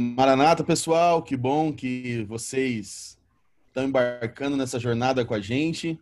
Maranata, 0.00 0.64
pessoal, 0.64 1.22
que 1.22 1.36
bom 1.36 1.70
que 1.74 2.24
vocês 2.24 3.18
estão 3.66 3.84
embarcando 3.84 4.56
nessa 4.56 4.80
jornada 4.80 5.26
com 5.26 5.34
a 5.34 5.40
gente. 5.40 6.00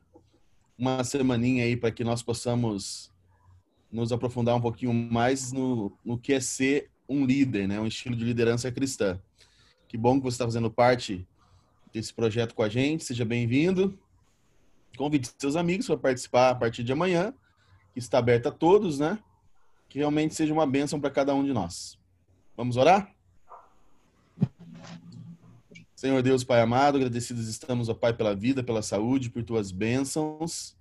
Uma 0.79 1.03
semaninha 1.03 1.65
aí 1.65 1.77
para 1.77 1.91
que 1.91 2.05
nós 2.05 2.23
possamos 2.23 3.11
nos 3.91 4.13
aprofundar 4.13 4.55
um 4.55 4.61
pouquinho 4.61 4.95
mais 4.95 5.51
no, 5.51 5.93
no 6.05 6.17
que 6.17 6.33
é 6.33 6.39
ser 6.39 6.93
um 7.09 7.27
líder, 7.27 7.67
né? 7.67 7.81
Um 7.81 7.89
estilo 7.89 8.15
de 8.15 8.25
liderança 8.25 8.71
cristã. 8.71 9.21
Que 9.89 9.99
bom 9.99 10.19
que 10.19 10.23
você 10.23 10.37
está 10.37 10.45
fazendo 10.45 10.71
parte 10.71 11.27
desse 11.93 12.15
projeto 12.15 12.55
com 12.55 12.63
a 12.63 12.69
gente. 12.69 13.03
Seja 13.03 13.25
bem-vindo. 13.25 13.99
Convide 14.97 15.29
seus 15.37 15.57
amigos 15.57 15.89
para 15.89 15.97
participar 15.97 16.51
a 16.51 16.55
partir 16.55 16.85
de 16.85 16.93
amanhã, 16.93 17.35
que 17.93 17.99
está 17.99 18.19
aberto 18.19 18.47
a 18.47 18.53
todos, 18.53 19.01
né? 19.01 19.19
Que 19.89 19.99
realmente 19.99 20.37
seja 20.37 20.55
uma 20.55 20.69
bênção 20.69 21.01
para 21.01 21.11
cada 21.11 21.35
um 21.35 21.43
de 21.43 21.53
nós. 21.53 21.99
Vamos 22.57 22.77
orar? 22.77 23.18
Senhor 25.99 26.23
Deus, 26.23 26.45
Pai 26.45 26.61
amado, 26.61 26.97
agradecidos 26.97 27.49
estamos, 27.49 27.89
ó 27.89 27.95
Pai, 27.95 28.15
pela 28.15 28.33
vida, 28.33 28.63
pela 28.63 28.83
saúde, 28.83 29.31
por 29.31 29.43
tuas 29.43 29.73
bênçãos. 29.73 30.77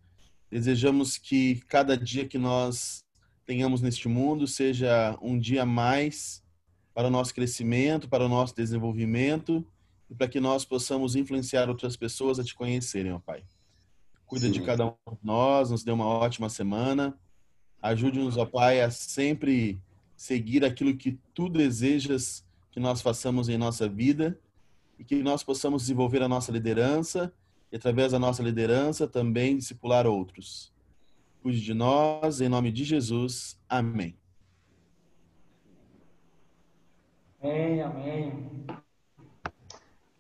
Desejamos 0.48 1.17
que 1.17 1.55
cada 1.67 1.98
dia 1.98 2.27
que 2.27 2.38
nós 2.38 3.03
tenhamos 3.44 3.81
neste 3.81 4.08
mundo 4.08 4.45
seja 4.45 5.17
um 5.20 5.39
dia 5.39 5.66
mais 5.66 6.44
para 6.94 7.08
o 7.08 7.09
nosso 7.09 7.34
crescimento, 7.34 8.08
para 8.08 8.27
o 8.27 8.30
nosso 8.30 8.55
desenvolvimento 8.55 9.66
e 10.08 10.13
para 10.13 10.27
que 10.27 10.39
nós 10.39 10.63
possamos 10.63 11.16
influenciar 11.16 11.67
outras 11.67 11.97
pessoas 11.97 12.38
a 12.38 12.44
te 12.44 12.53
conhecerem, 12.53 13.11
ó 13.11 13.17
Pai. 13.17 13.41
Cuida 14.23 14.45
Sim. 14.45 14.52
de 14.52 14.61
cada 14.61 14.86
um 14.86 14.94
de 15.13 15.17
nós, 15.23 15.72
nos 15.72 15.84
dê 15.84 15.91
uma 15.91 16.05
ótima 16.05 16.47
semana. 16.47 17.17
Ajude-nos, 17.81 18.38
ó 18.38 18.45
Pai, 18.45 18.81
a 18.81 18.91
sempre 18.91 19.81
seguir 20.16 20.63
aquilo 20.63 20.95
que 20.95 21.20
tu 21.34 21.49
desejas 21.49 22.45
que 22.70 22.80
nós 22.80 23.02
façamos 23.02 23.49
em 23.49 23.58
nossa 23.58 23.89
vida 23.89 24.39
e 25.00 25.03
que 25.03 25.22
nós 25.22 25.44
possamos 25.44 25.84
desenvolver 25.84 26.22
a 26.22 26.28
nossa 26.28 26.52
liderança 26.52 27.34
e, 27.72 27.76
através 27.76 28.12
da 28.12 28.20
nossa 28.20 28.42
liderança, 28.42 29.08
também 29.08 29.58
discipular 29.58 30.08
outros. 30.08 30.73
Cuide 31.42 31.62
de 31.62 31.73
nós, 31.73 32.42
em 32.42 32.50
nome 32.50 32.72
de 32.72 32.84
Jesus. 32.84 33.59
Amém. 33.70 34.18
Amém, 37.42 37.81
amém. 37.81 38.66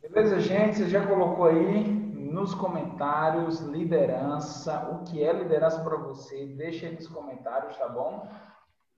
Beleza, 0.01 0.39
gente? 0.39 0.77
Você 0.77 0.89
já 0.89 1.05
colocou 1.05 1.45
aí 1.45 1.83
nos 2.37 2.53
comentários 2.53 3.61
liderança, 3.61 4.89
o 4.91 5.03
que 5.03 5.23
é 5.23 5.33
liderança 5.33 5.83
para 5.83 5.97
você? 5.97 6.45
Deixa 6.45 6.85
aí 6.85 6.93
nos 6.93 7.07
comentários, 7.07 7.75
tá 7.77 7.89
bom? 7.89 8.29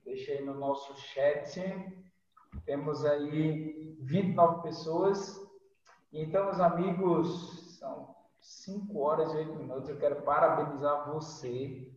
Deixa 0.04 0.34
aí 0.34 0.44
no 0.44 0.56
nosso 0.56 0.94
chat. 1.00 1.62
Temos 2.66 3.06
aí 3.06 3.96
29 4.02 4.64
pessoas 4.64 5.49
então, 6.12 6.46
meus 6.46 6.60
amigos, 6.60 7.78
são 7.80 8.16
5 8.40 9.00
horas 9.00 9.34
e 9.34 9.38
8 9.38 9.56
minutos. 9.56 9.90
Eu 9.90 9.98
quero 9.98 10.22
parabenizar 10.24 11.12
você. 11.12 11.88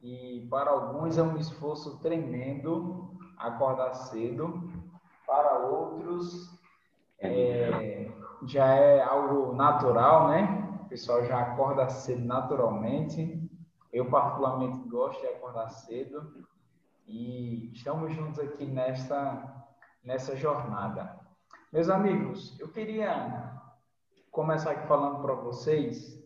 E 0.00 0.46
para 0.50 0.70
alguns 0.70 1.18
é 1.18 1.22
um 1.22 1.36
esforço 1.36 1.98
tremendo 1.98 3.16
acordar 3.36 3.94
cedo. 3.94 4.70
Para 5.26 5.58
outros 5.58 6.58
é, 7.18 8.10
já 8.46 8.66
é 8.66 9.02
algo 9.02 9.54
natural, 9.54 10.28
né? 10.28 10.80
O 10.84 10.88
pessoal 10.88 11.24
já 11.24 11.40
acorda 11.40 11.88
cedo 11.88 12.24
naturalmente. 12.24 13.50
Eu, 13.92 14.08
particularmente, 14.08 14.88
gosto 14.88 15.20
de 15.20 15.26
acordar 15.26 15.68
cedo. 15.68 16.44
E 17.06 17.72
estamos 17.72 18.12
juntos 18.14 18.38
aqui 18.38 18.66
nessa, 18.66 19.64
nessa 20.04 20.36
jornada. 20.36 21.21
Meus 21.72 21.88
amigos, 21.88 22.54
eu 22.60 22.68
queria 22.68 23.50
começar 24.30 24.72
aqui 24.72 24.86
falando 24.86 25.22
para 25.22 25.32
vocês 25.32 26.22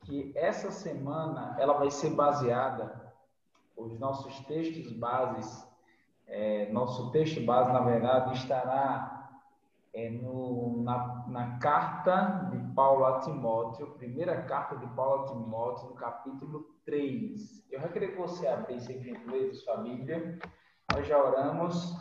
que 0.00 0.32
essa 0.34 0.70
semana 0.70 1.54
ela 1.60 1.74
vai 1.74 1.90
ser 1.90 2.14
baseada, 2.14 3.12
os 3.76 4.00
nossos 4.00 4.40
textos 4.46 4.90
bases, 4.90 5.68
é, 6.26 6.72
nosso 6.72 7.10
texto 7.10 7.38
base, 7.44 7.70
na 7.70 7.80
verdade, 7.80 8.32
estará 8.32 9.28
é, 9.92 10.08
no, 10.08 10.82
na, 10.82 11.26
na 11.28 11.58
carta 11.58 12.48
de 12.50 12.58
Paulo 12.72 13.04
a 13.04 13.20
Timóteo, 13.20 13.90
primeira 13.98 14.40
carta 14.44 14.74
de 14.74 14.86
Paulo 14.94 15.24
a 15.24 15.26
Timóteo, 15.26 15.90
no 15.90 15.96
capítulo 15.96 16.64
3. 16.86 17.62
Eu 17.70 17.80
já 17.82 17.88
queria 17.88 18.12
que 18.12 18.16
você 18.18 18.46
abrisse 18.46 18.90
aqui 18.90 19.10
em 19.10 19.52
sua 19.52 19.76
Bíblia. 19.76 20.38
Nós 20.94 21.06
já 21.06 21.22
oramos 21.22 21.94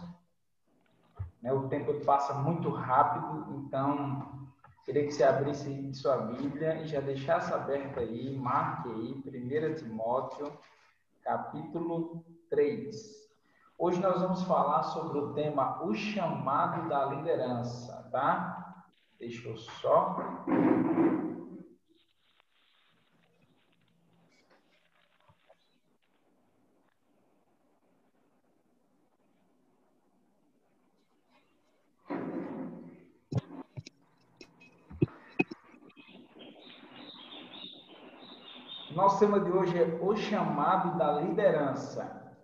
né? 1.48 1.54
O 1.54 1.70
tempo 1.70 1.94
passa 2.06 2.34
muito 2.34 2.70
rápido, 2.70 3.46
então 3.56 4.50
queria 4.84 5.06
que 5.06 5.14
você 5.14 5.24
abrisse 5.24 5.94
sua 5.94 6.18
Bíblia 6.18 6.82
e 6.82 6.88
já 6.88 7.00
deixasse 7.00 7.54
aberta 7.54 8.02
aí, 8.02 8.38
marque 8.38 8.90
aí, 8.90 9.24
1 9.26 9.76
Timóteo, 9.76 10.52
capítulo 11.24 12.24
3. 12.50 13.28
Hoje 13.80 14.02
nós 14.02 14.22
vamos 14.22 14.44
falar 14.44 14.84
sobre 14.84 15.18
o 15.20 15.34
tema 15.34 15.82
o 15.84 15.94
chamado 15.94 16.90
da 16.90 17.06
liderança, 17.06 18.10
tá? 18.12 18.86
Deixa 19.18 19.48
eu 19.48 19.58
só 19.58 20.44
Nosso 38.98 39.20
tema 39.20 39.40
de 39.40 39.52
hoje 39.52 39.78
é 39.78 40.00
o 40.02 40.16
chamado 40.16 40.98
da 40.98 41.22
liderança. 41.22 42.36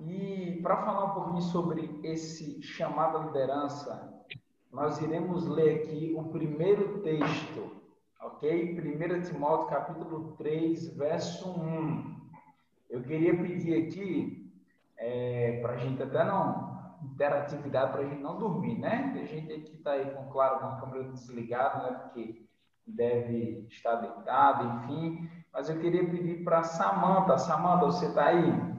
E 0.00 0.58
para 0.60 0.78
falar 0.78 1.04
um 1.04 1.14
pouquinho 1.14 1.42
sobre 1.42 2.00
esse 2.02 2.60
chamado 2.60 3.18
à 3.18 3.20
liderança, 3.26 4.12
nós 4.72 5.00
iremos 5.00 5.46
ler 5.46 5.76
aqui 5.76 6.12
o 6.18 6.24
primeiro 6.24 7.02
texto, 7.02 7.76
ok? 8.20 8.80
1 8.80 9.20
Timóteo 9.22 9.68
capítulo 9.68 10.32
3, 10.32 10.96
verso 10.96 11.48
1. 11.48 12.20
Eu 12.90 13.00
queria 13.02 13.36
pedir 13.36 13.86
aqui, 13.86 14.52
é, 14.96 15.60
para 15.62 15.74
a 15.74 15.76
gente 15.76 16.02
até 16.02 16.24
não, 16.24 16.96
interatividade, 17.00 17.92
para 17.92 18.00
a 18.00 18.06
gente 18.06 18.20
não 18.20 18.40
dormir, 18.40 18.76
né? 18.76 19.12
Tem 19.14 19.24
gente 19.24 19.52
aqui 19.52 19.70
que 19.70 19.76
está 19.76 19.92
aí 19.92 20.10
com, 20.10 20.28
claro, 20.32 20.58
com 20.58 20.66
a 20.66 20.80
câmera 20.80 21.04
desligada, 21.12 21.88
né? 21.88 21.98
Porque 22.00 22.44
deve 22.84 23.68
estar 23.70 23.94
deitado, 23.94 24.64
enfim 24.64 25.41
mas 25.52 25.68
eu 25.68 25.78
queria 25.78 26.08
pedir 26.08 26.42
para 26.42 26.62
Samanta. 26.62 27.36
Samanta, 27.38 27.86
você 27.86 28.06
está 28.06 28.26
aí? 28.26 28.72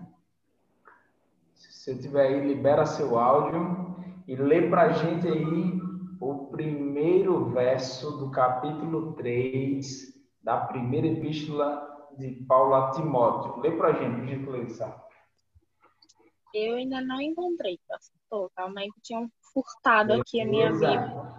Se 1.54 1.72
você 1.72 1.94
estiver 1.94 2.28
aí, 2.28 2.48
libera 2.48 2.86
seu 2.86 3.20
áudio 3.20 3.96
e 4.28 4.36
lê 4.36 4.70
para 4.70 4.84
a 4.84 4.90
gente 4.90 5.28
aí 5.28 5.82
o 6.20 6.48
primeiro 6.48 7.50
verso 7.50 8.18
do 8.18 8.32
capítulo 8.32 9.14
3 9.14 10.14
da 10.42 10.58
primeira 10.58 11.08
epístola 11.08 12.10
de 12.18 12.32
Paulo 12.48 12.74
a 12.76 12.92
Timóteo. 12.92 13.60
Lê 13.60 13.72
para 13.72 13.90
a 13.90 13.94
gente, 13.94 14.16
por 14.44 14.56
gentileza. 14.56 15.04
Eu 16.54 16.76
ainda 16.76 17.02
não 17.02 17.20
encontrei, 17.20 17.80
pastor. 17.88 18.52
Calma 18.56 18.82
aí 18.82 18.92
que 18.92 19.02
tinham 19.02 19.30
furtado 19.54 20.14
aqui 20.14 20.40
a 20.40 20.46
minha 20.46 20.72
Bíblia. 20.72 21.34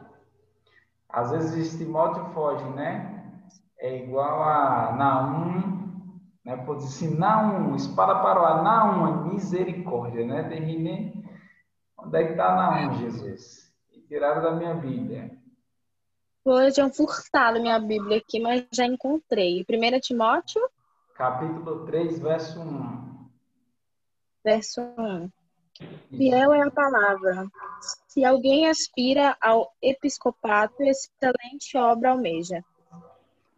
Às 1.09 1.31
vezes 1.31 1.78
Timóteo 1.78 2.25
foge, 2.33 2.65
né? 2.71 3.14
É 3.84 3.99
igual 3.99 4.43
a 4.43 4.97
Naum, 4.97 6.19
né? 6.43 6.56
Pode 6.56 6.84
dizer 6.84 7.06
assim, 7.06 7.19
Naum, 7.19 7.77
espada 7.77 8.15
para 8.22 8.41
o 8.41 8.62
Naum, 8.62 9.28
misericórdia, 9.28 10.27
né? 10.27 10.49
Terminei. 10.49 11.12
Onde 11.99 12.19
é 12.19 12.25
que 12.25 12.31
está 12.31 12.56
Naum, 12.56 12.94
Jesus? 12.94 13.70
E 13.93 14.00
tiraram 14.00 14.43
da 14.43 14.53
minha 14.53 14.75
Bíblia. 14.75 15.38
Hoje 16.43 16.73
tinham 16.73 16.91
furtado 16.91 17.61
minha 17.61 17.79
Bíblia 17.79 18.19
aqui, 18.19 18.41
mas 18.41 18.67
já 18.73 18.87
encontrei. 18.87 19.67
1 19.69 20.00
Timóteo? 20.00 20.62
Capítulo 21.14 21.85
3, 21.85 22.19
verso 22.20 22.61
1. 22.62 23.29
Verso 24.43 24.81
1. 24.81 25.31
Fiel 26.17 26.55
é 26.55 26.62
a 26.62 26.70
palavra. 26.70 27.47
Se 28.09 28.25
alguém 28.25 28.67
aspira 28.67 29.37
ao 29.43 29.70
episcopato, 29.82 30.82
excelente 30.82 31.76
obra 31.76 32.12
almeja. 32.12 32.64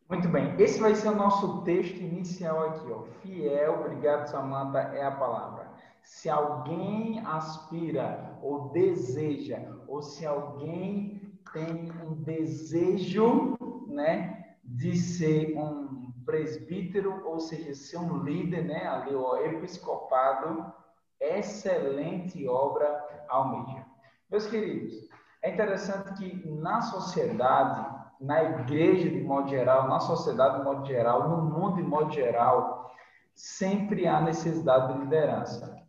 Muito 0.08 0.28
bem, 0.28 0.54
esse 0.60 0.80
vai 0.80 0.94
ser 0.94 1.08
o 1.08 1.16
nosso 1.16 1.62
texto 1.64 1.96
inicial 1.98 2.68
aqui, 2.68 2.90
ó. 2.92 3.02
Fiel, 3.22 3.80
obrigado 3.80 4.26
Samantha, 4.28 4.78
é 4.78 5.04
a 5.04 5.10
palavra. 5.10 5.68
Se 6.02 6.28
alguém 6.30 7.20
aspira 7.26 8.38
ou 8.40 8.68
deseja, 8.70 9.58
ou 9.88 10.02
se 10.02 10.24
alguém 10.24 11.38
tem 11.52 11.90
um 12.02 12.14
desejo, 12.22 13.56
né, 13.88 14.54
de 14.64 14.96
ser 14.96 15.56
um 15.58 16.12
presbítero, 16.24 17.22
ou 17.26 17.40
seja, 17.40 17.74
ser 17.74 17.98
um 17.98 18.18
líder, 18.22 18.64
né, 18.64 18.86
ali 18.86 19.14
o 19.14 19.36
episcopado, 19.38 20.72
excelente 21.20 22.46
obra 22.48 23.04
almeja. 23.28 23.84
Meus 24.30 24.46
queridos, 24.46 25.08
É 25.42 25.50
interessante 25.52 26.12
que 26.14 26.48
na 26.48 26.80
sociedade, 26.82 27.95
na 28.20 28.42
igreja 28.42 29.10
de 29.10 29.22
modo 29.22 29.48
geral, 29.48 29.88
na 29.88 30.00
sociedade 30.00 30.58
de 30.58 30.64
modo 30.64 30.86
geral, 30.86 31.28
no 31.28 31.50
mundo 31.50 31.76
de 31.76 31.82
modo 31.82 32.12
geral, 32.12 32.90
sempre 33.34 34.06
há 34.06 34.20
necessidade 34.20 34.92
de 34.92 35.00
liderança. 35.00 35.82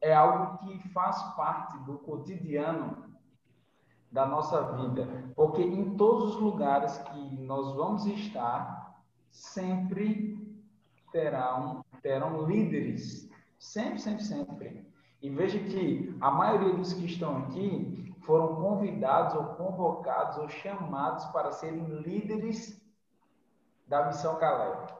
É 0.00 0.14
algo 0.14 0.58
que 0.58 0.88
faz 0.88 1.22
parte 1.34 1.78
do 1.84 1.98
cotidiano 1.98 3.04
da 4.10 4.26
nossa 4.26 4.72
vida, 4.72 5.08
porque 5.34 5.62
em 5.62 5.96
todos 5.96 6.36
os 6.36 6.40
lugares 6.40 6.96
que 6.98 7.36
nós 7.36 7.74
vamos 7.74 8.06
estar, 8.06 9.02
sempre 9.30 10.38
terão, 11.10 11.84
terão 12.00 12.46
líderes, 12.46 13.28
sempre, 13.58 13.98
sempre, 13.98 14.24
sempre. 14.24 14.86
E 15.20 15.30
veja 15.30 15.58
que 15.58 16.16
a 16.20 16.30
maioria 16.30 16.74
dos 16.74 16.92
que 16.92 17.06
estão 17.06 17.38
aqui 17.38 18.13
foram 18.24 18.56
convidados 18.56 19.34
ou 19.34 19.44
convocados 19.54 20.38
ou 20.38 20.48
chamados 20.48 21.24
para 21.26 21.52
serem 21.52 21.84
líderes 22.00 22.80
da 23.86 24.06
missão 24.06 24.36
Caleb. 24.36 24.92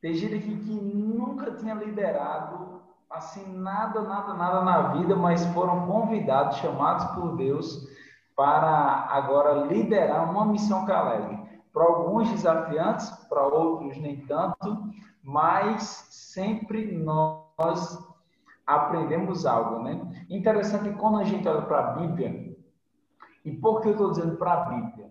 Tem 0.00 0.14
gente 0.14 0.34
aqui 0.34 0.56
que 0.56 0.72
nunca 0.72 1.52
tinha 1.52 1.74
liderado 1.74 2.80
assim 3.10 3.44
nada, 3.58 4.02
nada, 4.02 4.34
nada 4.34 4.62
na 4.62 4.92
vida, 4.92 5.16
mas 5.16 5.44
foram 5.46 5.86
convidados, 5.86 6.58
chamados 6.58 7.04
por 7.14 7.36
Deus 7.36 7.88
para 8.36 9.06
agora 9.10 9.66
liderar 9.66 10.30
uma 10.30 10.46
missão 10.46 10.86
Caleb. 10.86 11.38
Para 11.72 11.84
alguns 11.84 12.30
desafiantes, 12.30 13.10
para 13.28 13.46
outros 13.46 13.96
nem 13.98 14.24
tanto, 14.26 14.90
mas 15.22 15.82
sempre 16.10 16.96
nós 16.96 17.98
aprendemos 18.66 19.44
algo, 19.44 19.82
né? 19.82 20.00
Interessante 20.28 20.90
que 20.90 20.96
quando 20.96 21.18
a 21.18 21.24
gente 21.24 21.46
olha 21.46 21.62
para 21.62 21.78
a 21.78 21.92
Bíblia, 21.92 22.49
e 23.44 23.52
por 23.52 23.80
que 23.80 23.88
eu 23.88 23.92
estou 23.92 24.10
dizendo 24.10 24.36
para 24.36 24.52
a 24.52 24.64
Bíblia? 24.66 25.10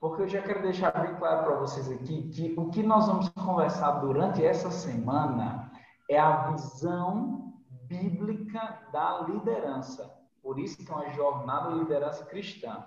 Porque 0.00 0.22
eu 0.22 0.28
já 0.28 0.40
quero 0.42 0.62
deixar 0.62 0.92
bem 0.92 1.14
claro 1.16 1.44
para 1.44 1.56
vocês 1.56 1.90
aqui 1.90 2.28
que 2.28 2.54
o 2.56 2.70
que 2.70 2.82
nós 2.82 3.06
vamos 3.06 3.28
conversar 3.30 3.92
durante 4.00 4.44
essa 4.44 4.70
semana 4.70 5.72
é 6.08 6.18
a 6.18 6.50
visão 6.50 7.54
bíblica 7.88 8.80
da 8.92 9.22
liderança. 9.28 10.14
Por 10.42 10.58
isso 10.58 10.78
que 10.78 10.90
é 10.90 10.94
uma 10.94 11.10
jornada 11.10 11.72
de 11.72 11.80
liderança 11.80 12.24
cristã. 12.26 12.84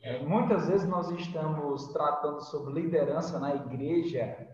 É, 0.00 0.24
muitas 0.24 0.68
vezes 0.68 0.88
nós 0.88 1.10
estamos 1.10 1.88
tratando 1.88 2.40
sobre 2.40 2.82
liderança 2.82 3.38
na 3.38 3.54
igreja, 3.54 4.48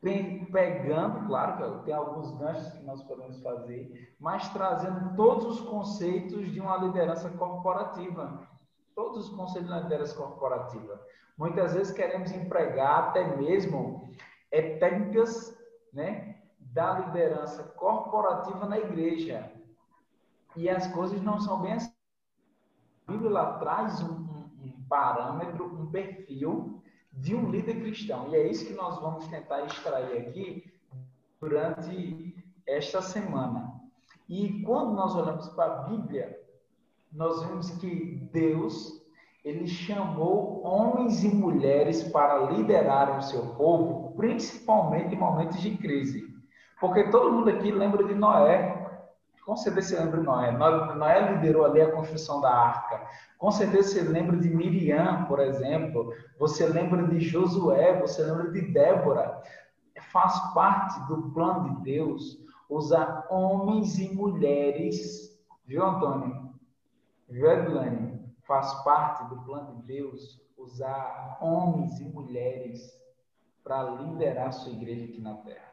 pegando, 0.00 1.26
claro 1.26 1.82
tem 1.84 1.92
alguns 1.92 2.32
ganchos 2.38 2.72
que 2.72 2.82
nós 2.84 3.02
podemos 3.02 3.40
fazer, 3.42 4.14
mas 4.18 4.48
trazendo 4.48 5.14
todos 5.14 5.46
os 5.46 5.60
conceitos 5.60 6.50
de 6.50 6.60
uma 6.60 6.76
liderança 6.78 7.28
corporativa. 7.30 8.48
Todos 8.94 9.28
os 9.28 9.36
conceitos 9.36 9.68
da 9.68 9.80
liderança 9.80 10.16
corporativa. 10.16 11.00
Muitas 11.36 11.74
vezes 11.74 11.92
queremos 11.92 12.32
empregar 12.32 13.08
até 13.08 13.36
mesmo 13.36 14.10
é, 14.50 14.76
técnicas 14.78 15.56
né, 15.92 16.36
da 16.58 16.98
liderança 16.98 17.62
corporativa 17.62 18.66
na 18.66 18.78
igreja. 18.78 19.50
E 20.56 20.68
as 20.68 20.86
coisas 20.88 21.22
não 21.22 21.40
são 21.40 21.60
bem 21.60 21.74
assim. 21.74 21.92
A 23.06 23.12
Bíblia 23.12 23.44
traz 23.54 24.02
um, 24.02 24.12
um, 24.12 24.50
um 24.64 24.86
parâmetro, 24.88 25.64
um 25.64 25.90
perfil 25.90 26.82
de 27.12 27.34
um 27.34 27.50
líder 27.50 27.80
cristão. 27.80 28.28
E 28.30 28.36
é 28.36 28.48
isso 28.48 28.66
que 28.66 28.74
nós 28.74 29.00
vamos 29.00 29.26
tentar 29.28 29.64
extrair 29.64 30.18
aqui 30.18 30.72
durante 31.40 32.34
esta 32.66 33.02
semana. 33.02 33.72
E 34.28 34.62
quando 34.62 34.92
nós 34.92 35.14
olhamos 35.14 35.48
para 35.48 35.72
a 35.72 35.82
Bíblia, 35.82 36.38
nós 37.12 37.42
vemos 37.42 37.70
que 37.72 38.28
Deus 38.32 39.00
ele 39.44 39.66
chamou 39.66 40.62
homens 40.62 41.24
e 41.24 41.28
mulheres 41.28 42.02
para 42.04 42.50
liderarem 42.50 43.16
o 43.16 43.22
seu 43.22 43.54
povo, 43.54 44.14
principalmente 44.14 45.14
em 45.14 45.18
momentos 45.18 45.60
de 45.60 45.76
crise. 45.78 46.28
Porque 46.78 47.04
todo 47.10 47.32
mundo 47.32 47.50
aqui 47.50 47.70
lembra 47.70 48.04
de 48.04 48.14
Noé, 48.14 48.79
com 49.44 49.56
certeza 49.56 49.88
você 49.88 50.04
lembra 50.04 50.20
de 50.20 50.26
Noé. 50.26 50.50
Noé 50.52 51.32
liderou 51.32 51.64
ali 51.64 51.80
a 51.80 51.92
construção 51.92 52.40
da 52.40 52.50
arca. 52.50 53.06
Com 53.38 53.50
certeza 53.50 53.88
você 53.88 54.02
lembra 54.02 54.36
de 54.36 54.48
Miriam, 54.48 55.24
por 55.24 55.40
exemplo. 55.40 56.14
Você 56.38 56.66
lembra 56.66 57.06
de 57.08 57.20
Josué, 57.20 57.98
você 58.00 58.22
lembra 58.22 58.50
de 58.50 58.60
Débora. 58.72 59.42
Faz 60.12 60.38
parte 60.52 61.00
do 61.08 61.30
plano 61.30 61.76
de 61.76 61.82
Deus 61.82 62.38
usar 62.68 63.26
homens 63.30 63.98
e 63.98 64.14
mulheres. 64.14 65.38
Viu, 65.66 65.84
Antônio? 65.84 66.54
Viu, 67.28 67.50
Edilane? 67.50 68.20
Faz 68.46 68.72
parte 68.84 69.24
do 69.28 69.42
plano 69.42 69.76
de 69.76 69.82
Deus 69.82 70.40
usar 70.56 71.38
homens 71.40 71.98
e 72.00 72.04
mulheres 72.04 72.92
para 73.64 73.82
liderar 73.82 74.48
a 74.48 74.52
sua 74.52 74.72
igreja 74.72 75.04
aqui 75.04 75.20
na 75.20 75.34
terra. 75.36 75.70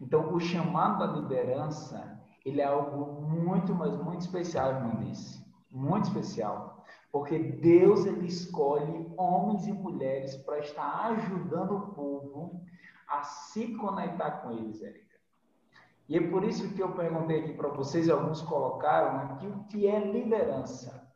Então, 0.00 0.32
o 0.34 0.40
chamado 0.40 0.98
da 0.98 1.20
liderança 1.20 2.19
ele 2.44 2.60
é 2.60 2.64
algo 2.64 3.22
muito, 3.22 3.74
mas 3.74 3.96
muito 3.96 4.20
especial, 4.20 4.72
irmão 4.72 4.96
disse. 5.00 5.44
Muito 5.70 6.08
especial. 6.08 6.84
Porque 7.12 7.38
Deus 7.38 8.06
ele 8.06 8.26
escolhe 8.26 9.12
homens 9.16 9.66
e 9.66 9.72
mulheres 9.72 10.36
para 10.36 10.58
estar 10.60 11.12
ajudando 11.12 11.76
o 11.76 11.94
povo 11.94 12.60
a 13.08 13.22
se 13.22 13.74
conectar 13.76 14.30
com 14.42 14.52
eles, 14.52 14.80
Érica. 14.82 15.10
E 16.08 16.16
é 16.16 16.28
por 16.28 16.44
isso 16.44 16.72
que 16.74 16.82
eu 16.82 16.92
perguntei 16.92 17.40
aqui 17.40 17.52
para 17.54 17.68
vocês, 17.68 18.08
alguns 18.08 18.42
colocaram 18.42 19.32
aqui, 19.32 19.46
o 19.46 19.64
que 19.64 19.86
é 19.86 19.98
liderança. 19.98 21.08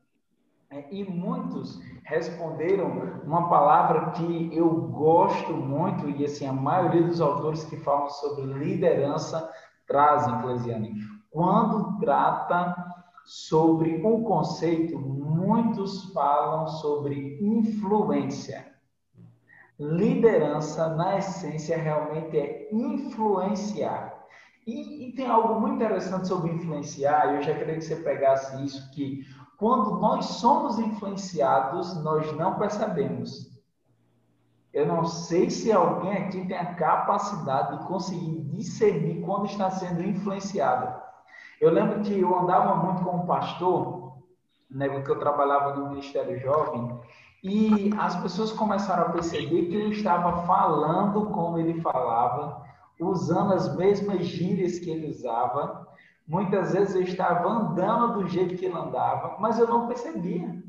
É, 0.71 0.93
e 0.93 1.05
muitos 1.05 1.81
responderam 2.05 2.89
uma 3.25 3.49
palavra 3.49 4.11
que 4.13 4.51
eu 4.57 4.69
gosto 4.89 5.53
muito, 5.53 6.09
e 6.11 6.25
assim, 6.25 6.47
a 6.47 6.53
maioria 6.53 7.03
dos 7.03 7.21
autores 7.21 7.65
que 7.65 7.77
falam 7.77 8.09
sobre 8.09 8.45
liderança 8.45 9.53
trazem, 9.87 10.41
Clesiane, 10.41 10.95
quando 11.35 11.99
trata 11.99 12.77
sobre 13.25 14.07
um 14.07 14.23
conceito, 14.23 14.97
muitos 14.97 16.13
falam 16.13 16.69
sobre 16.69 17.37
influência. 17.43 18.73
Liderança, 19.77 20.91
na 20.91 21.19
essência, 21.19 21.77
realmente 21.77 22.39
é 22.39 22.69
influenciar. 22.73 24.15
E, 24.65 25.09
e, 25.09 25.13
tem 25.17 25.27
algo 25.27 25.61
muito 25.61 25.75
interessante 25.75 26.29
sobre 26.29 26.53
influenciar, 26.53 27.35
eu 27.35 27.43
já 27.43 27.53
queria 27.53 27.75
que 27.75 27.81
você 27.85 27.97
pegasse 27.97 28.65
isso, 28.65 28.93
que 28.93 29.25
quando 29.59 29.99
nós 29.99 30.27
somos 30.27 30.79
influenciados, 30.79 32.01
nós 32.05 32.33
não 32.37 32.57
percebemos. 32.61 33.61
Eu 34.73 34.87
não 34.87 35.05
sei 35.05 35.51
se 35.51 35.73
alguém 35.73 36.13
aqui 36.13 36.47
tem 36.47 36.57
a 36.57 36.77
capacidade 36.77 37.77
de 37.77 37.87
conseguir 37.89 38.41
discernir 38.53 39.21
quando 39.23 39.47
está 39.47 39.69
sendo 39.69 40.01
influenciado. 40.01 41.03
Eu 41.65 41.73
lembro 41.73 42.03
que 42.03 42.21
eu 42.21 42.39
andava 42.39 42.75
muito 42.75 43.03
com 43.03 43.17
um 43.17 43.27
pastor, 43.27 44.19
né, 44.71 44.87
que 45.01 45.11
eu 45.11 45.19
trabalhava 45.19 45.75
no 45.75 45.89
Ministério 45.89 46.39
Jovem, 46.39 47.01
e 47.43 47.91
as 47.99 48.15
pessoas 48.17 48.53
começaram 48.53 49.05
a 49.05 49.09
perceber 49.09 49.65
que 49.69 49.75
eu 49.75 49.89
estava 49.91 50.47
falando 50.47 51.25
como 51.31 51.57
ele 51.57 51.81
falava, 51.81 52.63
usando 53.01 53.55
as 53.55 53.75
mesmas 53.77 54.27
gírias 54.27 54.79
que 54.79 54.91
ele 54.91 55.09
usava. 55.09 55.89
Muitas 56.29 56.75
vezes 56.75 56.97
eu 56.97 57.03
estava 57.03 57.49
andando 57.49 58.19
do 58.19 58.29
jeito 58.29 58.59
que 58.59 58.67
ele 58.67 58.77
andava, 58.77 59.37
mas 59.41 59.59
eu 59.59 59.67
não 59.67 59.87
percebia. 59.87 60.63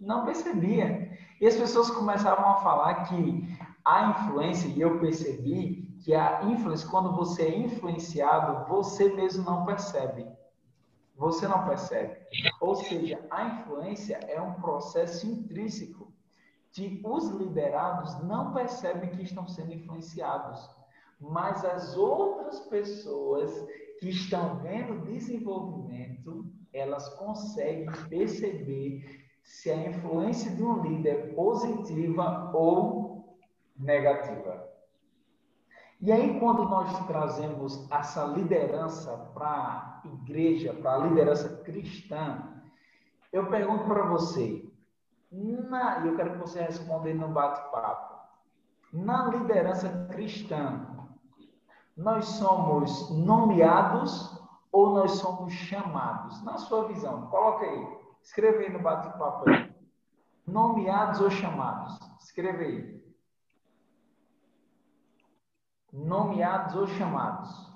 Não 0.00 0.24
percebia. 0.24 1.16
E 1.40 1.46
as 1.46 1.54
pessoas 1.54 1.92
começavam 1.92 2.50
a 2.50 2.56
falar 2.56 3.04
que 3.04 3.56
a 3.84 4.08
influência, 4.08 4.66
e 4.66 4.80
eu 4.80 4.98
percebi 4.98 5.96
que 6.04 6.12
a 6.12 6.42
influência, 6.42 6.90
quando 6.90 7.14
você 7.14 7.42
é 7.42 7.56
influenciado, 7.56 8.68
você 8.68 9.14
mesmo 9.14 9.44
não 9.44 9.64
percebe. 9.64 10.39
Você 11.20 11.46
não 11.46 11.66
percebe. 11.66 12.16
Ou 12.62 12.74
seja, 12.74 13.22
a 13.30 13.44
influência 13.44 14.18
é 14.26 14.40
um 14.40 14.54
processo 14.54 15.26
intrínseco 15.26 16.10
que 16.72 17.02
os 17.04 17.28
liderados 17.28 18.18
não 18.22 18.54
percebem 18.54 19.10
que 19.10 19.24
estão 19.24 19.46
sendo 19.46 19.74
influenciados, 19.74 20.66
mas 21.20 21.62
as 21.62 21.94
outras 21.94 22.60
pessoas 22.60 23.52
que 23.98 24.08
estão 24.08 24.60
vendo 24.60 25.04
desenvolvimento, 25.04 26.50
elas 26.72 27.06
conseguem 27.16 27.92
perceber 28.08 29.28
se 29.42 29.70
a 29.70 29.88
influência 29.88 30.50
de 30.52 30.62
um 30.62 30.80
líder 30.80 31.08
é 31.10 31.26
positiva 31.34 32.50
ou 32.54 33.38
negativa. 33.76 34.66
E 36.00 36.10
aí, 36.10 36.40
quando 36.40 36.64
nós 36.64 37.06
trazemos 37.06 37.86
essa 37.90 38.24
liderança 38.24 39.14
para 39.34 39.89
igreja, 40.04 40.74
para 40.74 40.94
a 40.94 41.06
liderança 41.06 41.62
cristã, 41.62 42.62
eu 43.32 43.46
pergunto 43.48 43.84
para 43.84 44.06
você, 44.06 44.64
e 45.32 45.52
eu 45.52 46.16
quero 46.16 46.32
que 46.32 46.38
você 46.38 46.62
responda 46.62 47.12
no 47.14 47.28
bate-papo. 47.28 48.18
Na 48.92 49.28
liderança 49.28 50.08
cristã, 50.10 50.84
nós 51.96 52.26
somos 52.26 53.10
nomeados 53.10 54.36
ou 54.72 54.90
nós 54.90 55.12
somos 55.12 55.52
chamados? 55.52 56.42
Na 56.42 56.58
sua 56.58 56.88
visão, 56.88 57.28
coloca 57.28 57.64
aí. 57.64 58.00
Escreva 58.22 58.58
aí 58.58 58.72
no 58.72 58.80
bate-papo. 58.80 59.44
Nomeados 60.46 61.20
ou 61.20 61.30
chamados? 61.30 61.98
Escreva 62.20 62.62
aí. 62.62 63.00
Nomeados 65.92 66.74
ou 66.74 66.86
chamados? 66.88 67.69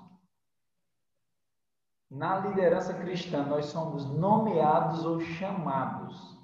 Na 2.15 2.37
liderança 2.37 2.93
cristã, 2.93 3.43
nós 3.43 3.65
somos 3.65 4.09
nomeados 4.09 5.05
ou 5.05 5.19
chamados. 5.19 6.39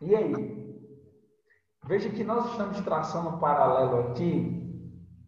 E 0.00 0.12
aí? 0.12 0.76
Veja 1.84 2.10
que 2.10 2.24
nós 2.24 2.50
estamos 2.50 2.80
traçando 2.80 3.28
um 3.28 3.38
paralelo 3.38 4.08
aqui 4.08 4.60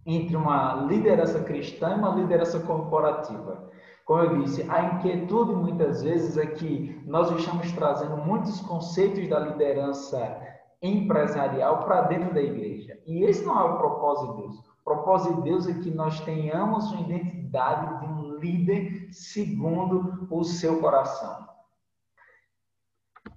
entre 0.04 0.34
uma 0.34 0.74
liderança 0.88 1.40
cristã 1.44 1.90
e 1.90 2.00
uma 2.00 2.16
liderança 2.16 2.58
corporativa. 2.58 3.70
Como 4.04 4.22
eu 4.22 4.38
disse, 4.40 4.68
a 4.68 4.96
inquietude 4.96 5.54
muitas 5.54 6.02
vezes 6.02 6.36
é 6.36 6.46
que 6.46 7.00
nós 7.06 7.30
estamos 7.30 7.70
trazendo 7.70 8.16
muitos 8.16 8.60
conceitos 8.62 9.28
da 9.28 9.38
liderança 9.38 10.36
empresarial 10.82 11.84
para 11.84 12.02
dentro 12.02 12.34
da 12.34 12.42
igreja. 12.42 12.98
E 13.06 13.22
esse 13.22 13.44
não 13.44 13.56
é 13.56 13.62
o 13.62 13.78
propósito 13.78 14.34
de 14.34 14.42
Deus. 14.42 14.58
O 14.58 14.84
propósito 14.84 15.36
de 15.36 15.42
Deus 15.42 15.68
é 15.68 15.74
que 15.74 15.92
nós 15.92 16.18
tenhamos 16.22 16.90
uma 16.90 17.02
identidade 17.02 17.37
de 17.50 18.06
um 18.06 18.36
líder 18.36 19.12
segundo 19.12 20.26
o 20.30 20.44
seu 20.44 20.80
coração. 20.80 21.48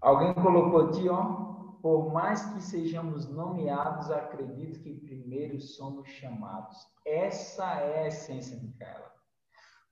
Alguém 0.02 0.34
colocou 0.34 0.88
aqui, 0.88 1.08
ó, 1.10 1.52
por 1.82 2.12
mais 2.14 2.44
que 2.54 2.62
sejamos 2.62 3.30
nomeados, 3.30 4.12
acredito 4.12 4.82
que 4.82 4.94
primeiro 4.94 5.60
somos 5.60 6.08
chamados. 6.10 6.78
Essa 7.06 7.66
é 7.82 8.04
a 8.04 8.08
essência, 8.08 8.60
Micaela. 8.62 9.12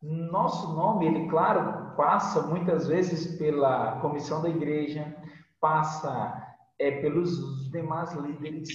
Nosso 0.01 0.73
nome, 0.73 1.07
ele, 1.07 1.27
claro, 1.27 1.95
passa 1.95 2.41
muitas 2.47 2.87
vezes 2.87 3.37
pela 3.37 3.99
comissão 3.99 4.41
da 4.41 4.49
igreja, 4.49 5.15
passa 5.59 6.55
é, 6.79 7.01
pelos 7.01 7.69
demais 7.69 8.13
líderes, 8.13 8.69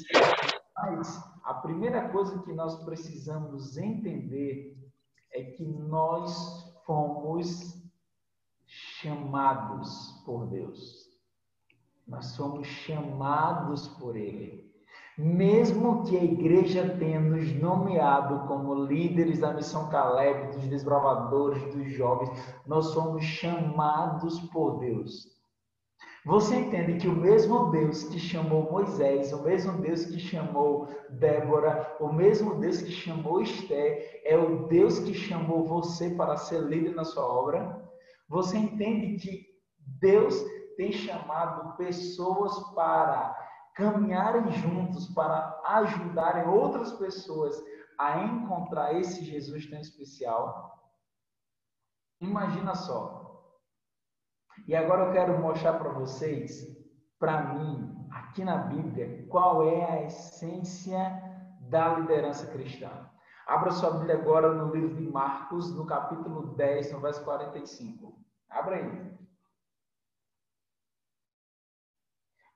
mas 0.77 1.35
a 1.45 1.55
primeira 1.55 2.09
coisa 2.11 2.43
que 2.43 2.53
nós 2.53 2.85
precisamos 2.85 3.79
entender 3.79 4.77
é 5.35 5.43
que 5.43 5.65
nós 5.65 6.73
fomos 6.87 7.75
chamados 8.67 10.23
por 10.25 10.47
Deus. 10.47 11.05
Nós 12.07 12.27
somos 12.27 12.67
chamados 12.67 13.89
por 13.89 14.17
Ele. 14.17 14.73
Mesmo 15.19 16.05
que 16.05 16.17
a 16.17 16.25
igreja 16.25 16.97
tenha 16.99 17.21
nos 17.21 17.53
nomeado 17.61 18.47
como 18.47 18.75
líderes 18.75 19.41
da 19.41 19.53
missão 19.53 19.89
Caleb, 19.89 20.57
dos 20.57 20.69
desbravadores, 20.69 21.63
dos 21.75 21.93
jovens, 21.93 22.31
nós 22.67 22.87
somos 22.87 23.25
chamados 23.25 24.41
por 24.51 24.79
Deus. 24.79 25.34
Você 26.25 26.57
entende 26.57 26.99
que 26.99 27.07
o 27.07 27.15
mesmo 27.15 27.71
Deus 27.71 28.05
que 28.05 28.19
chamou 28.19 28.71
Moisés, 28.71 29.31
o 29.33 29.43
mesmo 29.43 29.83
Deus 29.83 30.07
que 30.07 30.19
chamou 30.19 30.89
Débora, 31.11 31.97
o 32.01 32.11
mesmo 32.11 32.59
Deus 32.59 32.81
que 32.81 32.91
chamou 32.91 33.43
Esté, 33.43 34.23
é 34.25 34.35
o 34.35 34.67
Deus 34.67 34.99
que 34.99 35.13
chamou 35.13 35.67
você 35.67 36.15
para 36.15 36.39
ser 36.39 36.63
líder 36.63 36.95
na 36.95 37.05
sua 37.05 37.27
obra? 37.27 37.85
Você 38.27 38.57
entende 38.57 39.19
que 39.19 39.47
Deus 40.01 40.43
tem 40.79 40.93
chamado 40.93 41.77
pessoas 41.77 42.59
para 42.75 43.37
caminharem 43.75 44.51
juntos, 44.53 45.07
para 45.09 45.61
ajudarem 45.67 46.49
outras 46.49 46.93
pessoas 46.93 47.63
a 47.99 48.19
encontrar 48.25 48.95
esse 48.99 49.23
Jesus 49.25 49.69
tão 49.69 49.79
especial. 49.79 50.73
Imagina 52.19 52.75
só. 52.75 53.24
E 54.67 54.75
agora 54.75 55.05
eu 55.05 55.13
quero 55.13 55.39
mostrar 55.41 55.75
para 55.75 55.91
vocês, 55.91 56.67
para 57.19 57.55
mim, 57.55 58.09
aqui 58.11 58.45
na 58.45 58.57
Bíblia, 58.57 59.27
qual 59.29 59.69
é 59.69 59.85
a 59.91 60.03
essência 60.05 61.23
da 61.61 61.99
liderança 61.99 62.47
cristã. 62.47 62.91
Abra 63.47 63.71
sua 63.73 63.91
Bíblia 63.91 64.15
agora 64.15 64.55
no 64.55 64.75
livro 64.75 64.95
de 64.95 65.07
Marcos, 65.07 65.75
no 65.75 65.85
capítulo 65.87 66.55
10, 66.55 66.93
no 66.93 67.01
verso 67.01 67.25
45. 67.25 68.19
Abra 68.49 68.77
aí. 68.77 69.15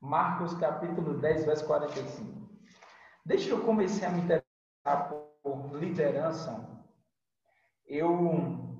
Marcos 0.00 0.54
capítulo 0.54 1.18
10, 1.18 1.44
verso 1.44 1.66
45. 1.66 2.48
Deixa 3.26 3.50
eu 3.50 3.64
começar 3.64 4.06
a 4.06 4.10
me 4.10 4.22
interessar 4.22 5.10
por 5.42 5.74
liderança. 5.74 6.66
Eu 7.84 8.77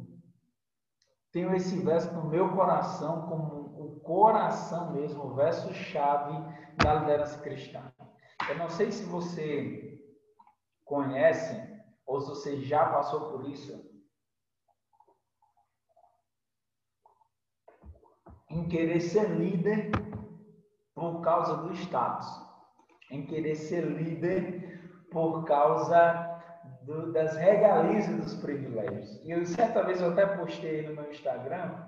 tenho 1.39 1.55
esse 1.55 1.79
verso 1.79 2.13
no 2.15 2.25
meu 2.25 2.51
coração 2.51 3.29
como 3.29 3.67
o 3.81 4.01
coração 4.01 4.91
mesmo, 4.91 5.23
o 5.23 5.35
verso 5.37 5.73
chave 5.73 6.35
da 6.83 6.95
liderança 6.95 7.41
cristã. 7.41 7.81
Eu 8.49 8.59
não 8.59 8.69
sei 8.69 8.91
se 8.91 9.05
você 9.05 10.03
conhece 10.85 11.55
ou 12.05 12.21
se 12.21 12.29
você 12.31 12.61
já 12.63 12.87
passou 12.87 13.31
por 13.31 13.49
isso. 13.49 13.89
Em 18.51 18.67
querer 18.67 19.01
ser 19.01 19.31
líder 19.31 19.93
por 20.93 21.21
causa 21.21 21.59
do 21.59 21.73
status, 21.73 22.27
em 23.13 23.25
querer 23.25 23.55
ser 23.55 23.85
líder 23.87 25.07
por 25.13 25.45
causa 25.45 26.28
do, 26.89 27.13
das 27.13 27.37
regalias 27.37 28.09
dos 28.09 28.35
privilégios. 28.37 29.23
E 29.23 29.31
eu, 29.31 29.45
certa 29.45 29.83
vez 29.85 30.01
eu 30.01 30.11
até 30.11 30.27
postei 30.27 30.89
no 30.89 30.95
meu 30.95 31.11
Instagram 31.11 31.87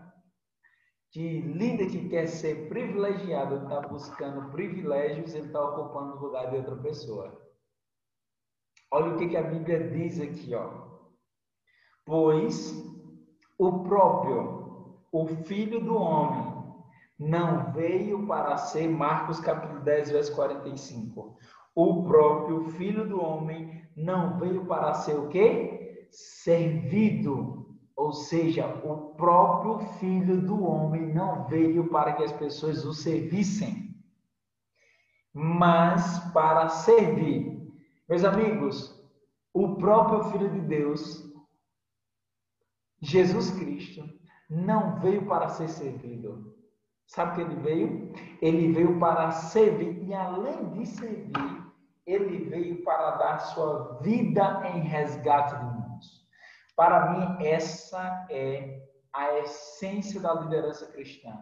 que 1.11 1.41
líder 1.41 1.91
que 1.91 2.09
quer 2.09 2.27
ser 2.29 2.69
privilegiado 2.69 3.65
está 3.65 3.81
buscando 3.81 4.51
privilégios, 4.53 5.35
ele 5.35 5.47
está 5.47 5.61
ocupando 5.61 6.17
o 6.17 6.21
lugar 6.21 6.51
de 6.51 6.57
outra 6.59 6.77
pessoa. 6.77 7.41
Olha 8.93 9.15
o 9.15 9.17
que, 9.17 9.29
que 9.29 9.37
a 9.37 9.43
Bíblia 9.43 9.89
diz 9.89 10.21
aqui, 10.21 10.55
ó. 10.55 10.89
Pois 12.05 12.73
o 13.59 13.83
próprio, 13.85 15.01
o 15.11 15.27
Filho 15.45 15.81
do 15.81 15.97
Homem, 15.97 16.61
não 17.19 17.73
veio 17.73 18.27
para 18.27 18.57
ser, 18.57 18.89
Marcos 18.89 19.41
capítulo 19.41 19.81
10, 19.81 20.11
verso 20.13 20.35
45. 20.35 21.37
O 21.75 22.03
próprio 22.03 22.65
Filho 22.71 23.09
do 23.09 23.23
Homem 23.23 23.83
não 23.97 24.39
veio 24.39 24.65
para 24.67 24.95
ser 24.95 25.17
o 25.17 25.29
quê? 25.29 26.07
Servido. 26.11 27.79
Ou 27.97 28.13
seja, 28.13 28.67
o 28.85 29.15
próprio 29.15 29.79
Filho 29.99 30.41
do 30.41 30.65
Homem 30.65 31.13
não 31.13 31.47
veio 31.47 31.89
para 31.89 32.15
que 32.15 32.25
as 32.25 32.33
pessoas 32.33 32.85
o 32.85 32.95
servissem, 32.95 33.95
mas 35.33 36.19
para 36.33 36.69
servir. 36.69 37.61
Meus 38.09 38.25
amigos, 38.25 38.99
o 39.53 39.77
próprio 39.77 40.25
Filho 40.31 40.51
de 40.51 40.61
Deus, 40.61 41.31
Jesus 43.01 43.51
Cristo, 43.51 44.03
não 44.49 44.99
veio 45.01 45.27
para 45.27 45.49
ser 45.49 45.69
servido, 45.69 46.50
Sabe 47.11 47.35
que 47.35 47.41
ele 47.41 47.57
veio? 47.57 48.13
Ele 48.41 48.73
veio 48.73 49.01
para 49.01 49.33
servir 49.33 50.01
e 50.07 50.15
além 50.15 50.71
de 50.71 50.87
servir, 50.87 51.67
ele 52.07 52.45
veio 52.49 52.85
para 52.85 53.17
dar 53.17 53.39
sua 53.41 53.99
vida 54.01 54.63
em 54.69 54.83
resgate 54.83 55.57
de 55.57 55.65
muitos. 55.65 56.25
Para 56.77 57.11
mim, 57.11 57.45
essa 57.45 58.27
é 58.31 58.87
a 59.13 59.39
essência 59.39 60.21
da 60.21 60.35
liderança 60.35 60.87
cristã. 60.93 61.37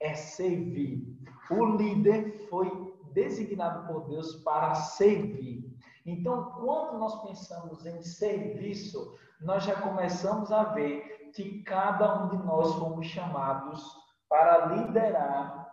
É 0.00 0.14
servir. 0.14 1.06
O 1.48 1.64
líder 1.76 2.48
foi 2.50 2.68
designado 3.12 3.86
por 3.86 4.08
Deus 4.08 4.34
para 4.42 4.74
servir. 4.74 5.64
Então, 6.04 6.56
quando 6.60 6.98
nós 6.98 7.22
pensamos 7.22 7.86
em 7.86 8.02
serviço, 8.02 9.16
nós 9.40 9.62
já 9.62 9.80
começamos 9.80 10.50
a 10.50 10.64
ver 10.64 11.30
que 11.32 11.62
cada 11.62 12.24
um 12.24 12.30
de 12.30 12.44
nós 12.44 12.74
fomos 12.74 13.06
chamados 13.06 14.07
para 14.28 14.66
liderar, 14.66 15.72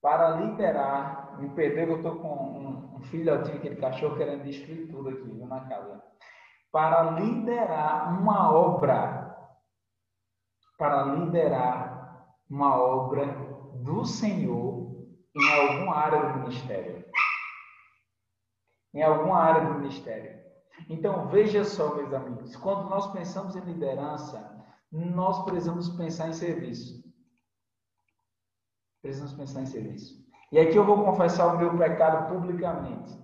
para 0.00 0.30
liderar, 0.36 1.38
me 1.40 1.48
perdoe 1.50 1.90
eu 1.90 1.96
estou 1.96 2.16
com 2.16 2.28
um, 2.28 2.96
um 2.96 3.00
filhotinho, 3.02 3.56
aquele 3.56 3.76
cachorro 3.76 4.16
querendo 4.16 4.44
destruir 4.44 4.84
aqui, 4.84 5.22
viu, 5.22 5.46
na 5.46 5.68
casa. 5.68 6.02
Para 6.70 7.10
liderar 7.12 8.20
uma 8.20 8.52
obra, 8.52 9.36
para 10.76 11.04
liderar 11.04 12.26
uma 12.48 12.76
obra 12.76 13.26
do 13.82 14.04
Senhor 14.04 14.96
em 15.34 15.52
alguma 15.52 15.96
área 15.96 16.20
do 16.20 16.38
ministério. 16.40 17.04
Em 18.94 19.02
alguma 19.02 19.38
área 19.38 19.66
do 19.66 19.74
ministério. 19.74 20.38
Então, 20.88 21.28
veja 21.28 21.64
só, 21.64 21.94
meus 21.94 22.12
amigos, 22.12 22.54
quando 22.56 22.88
nós 22.88 23.10
pensamos 23.12 23.56
em 23.56 23.60
liderança, 23.60 24.57
nós 24.90 25.44
precisamos 25.44 25.88
pensar 25.90 26.28
em 26.28 26.32
serviço. 26.32 27.04
Precisamos 29.02 29.34
pensar 29.34 29.62
em 29.62 29.66
serviço. 29.66 30.26
E 30.50 30.58
aqui 30.58 30.76
eu 30.76 30.84
vou 30.84 31.04
confessar 31.04 31.54
o 31.54 31.58
meu 31.58 31.76
pecado 31.76 32.28
publicamente. 32.32 33.16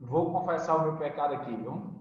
Vou 0.00 0.32
confessar 0.32 0.76
o 0.76 0.82
meu 0.82 0.96
pecado 0.96 1.34
aqui, 1.34 1.54
viu? 1.54 2.00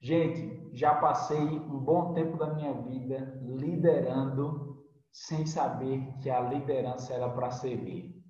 Gente, 0.00 0.76
já 0.76 0.94
passei 0.94 1.38
um 1.38 1.78
bom 1.78 2.12
tempo 2.12 2.36
da 2.36 2.54
minha 2.54 2.72
vida 2.82 3.40
liderando 3.42 4.84
sem 5.10 5.46
saber 5.46 6.18
que 6.20 6.30
a 6.30 6.40
liderança 6.40 7.14
era 7.14 7.28
para 7.28 7.50
servir. 7.50 8.22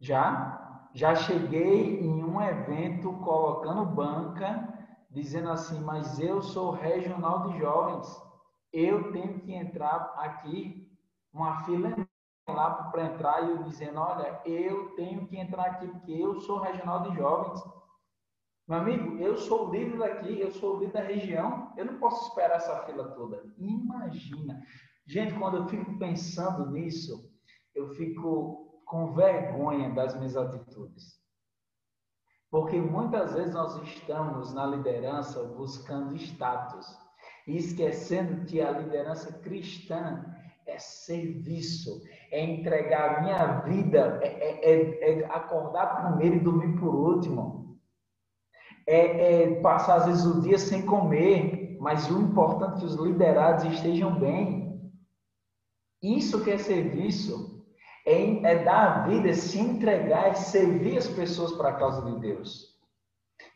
Já 0.00 0.68
já 0.94 1.14
cheguei 1.14 2.00
em 2.00 2.24
um 2.24 2.40
evento 2.40 3.12
colocando 3.18 3.84
banca, 3.84 4.77
dizendo 5.10 5.50
assim: 5.50 5.80
"Mas 5.80 6.18
eu 6.18 6.42
sou 6.42 6.70
regional 6.70 7.48
de 7.48 7.58
jovens. 7.58 8.06
Eu 8.72 9.12
tenho 9.12 9.40
que 9.40 9.54
entrar 9.54 10.12
aqui 10.16 10.88
uma 11.32 11.64
fila 11.64 11.94
lá 12.46 12.84
para 12.90 13.06
entrar 13.06 13.42
e 13.44 13.50
eu 13.50 13.62
dizendo: 13.64 13.98
Olha, 14.00 14.40
eu 14.44 14.94
tenho 14.94 15.26
que 15.26 15.36
entrar 15.36 15.66
aqui 15.66 15.86
porque 15.88 16.12
eu 16.12 16.40
sou 16.40 16.60
regional 16.60 17.02
de 17.02 17.16
jovens. 17.16 17.62
Meu 18.66 18.78
amigo, 18.78 19.16
eu 19.18 19.36
sou 19.38 19.68
o 19.68 19.70
líder 19.72 19.96
daqui, 19.98 20.40
eu 20.40 20.50
sou 20.50 20.76
o 20.76 20.80
líder 20.80 20.92
da 20.92 21.00
região, 21.00 21.72
eu 21.76 21.86
não 21.86 21.98
posso 21.98 22.28
esperar 22.28 22.56
essa 22.56 22.84
fila 22.84 23.08
toda. 23.12 23.42
Imagina. 23.56 24.62
Gente, 25.06 25.32
quando 25.38 25.56
eu 25.56 25.66
fico 25.68 25.98
pensando 25.98 26.70
nisso, 26.70 27.32
eu 27.74 27.88
fico 27.94 28.82
com 28.84 29.14
vergonha 29.14 29.90
das 29.94 30.14
minhas 30.14 30.36
atitudes. 30.36 31.18
Porque 32.50 32.80
muitas 32.80 33.34
vezes 33.34 33.54
nós 33.54 33.76
estamos 33.82 34.54
na 34.54 34.66
liderança 34.66 35.42
buscando 35.42 36.16
status 36.16 36.96
e 37.46 37.56
esquecendo 37.56 38.46
que 38.46 38.60
a 38.60 38.70
liderança 38.70 39.32
cristã 39.40 40.24
é 40.66 40.78
serviço, 40.78 42.02
é 42.30 42.44
entregar 42.44 43.16
a 43.16 43.20
minha 43.22 43.60
vida, 43.60 44.20
é, 44.22 44.28
é, 44.28 44.72
é, 44.72 45.20
é 45.20 45.24
acordar 45.26 46.08
primeiro 46.08 46.36
e 46.36 46.40
dormir 46.40 46.78
por 46.78 46.94
último. 46.94 47.78
É, 48.86 49.42
é, 49.42 49.60
passar 49.60 49.96
às 49.96 50.06
vezes 50.06 50.24
o 50.24 50.40
dia 50.40 50.58
sem 50.58 50.84
comer, 50.84 51.76
mas 51.80 52.10
o 52.10 52.20
importante 52.20 52.76
é 52.76 52.80
que 52.80 52.86
os 52.86 52.94
liderados 52.94 53.64
estejam 53.64 54.18
bem. 54.18 54.90
Isso 56.02 56.42
que 56.42 56.50
é 56.50 56.58
serviço, 56.58 57.57
é, 58.08 58.64
dar 58.64 58.86
a 58.86 59.08
vida, 59.08 59.28
é 59.28 59.32
se 59.32 59.60
entregar, 59.60 60.28
é 60.28 60.34
servir 60.34 60.98
as 60.98 61.08
pessoas 61.08 61.52
para 61.52 61.70
a 61.70 61.74
causa 61.74 62.02
de 62.02 62.18
Deus. 62.20 62.76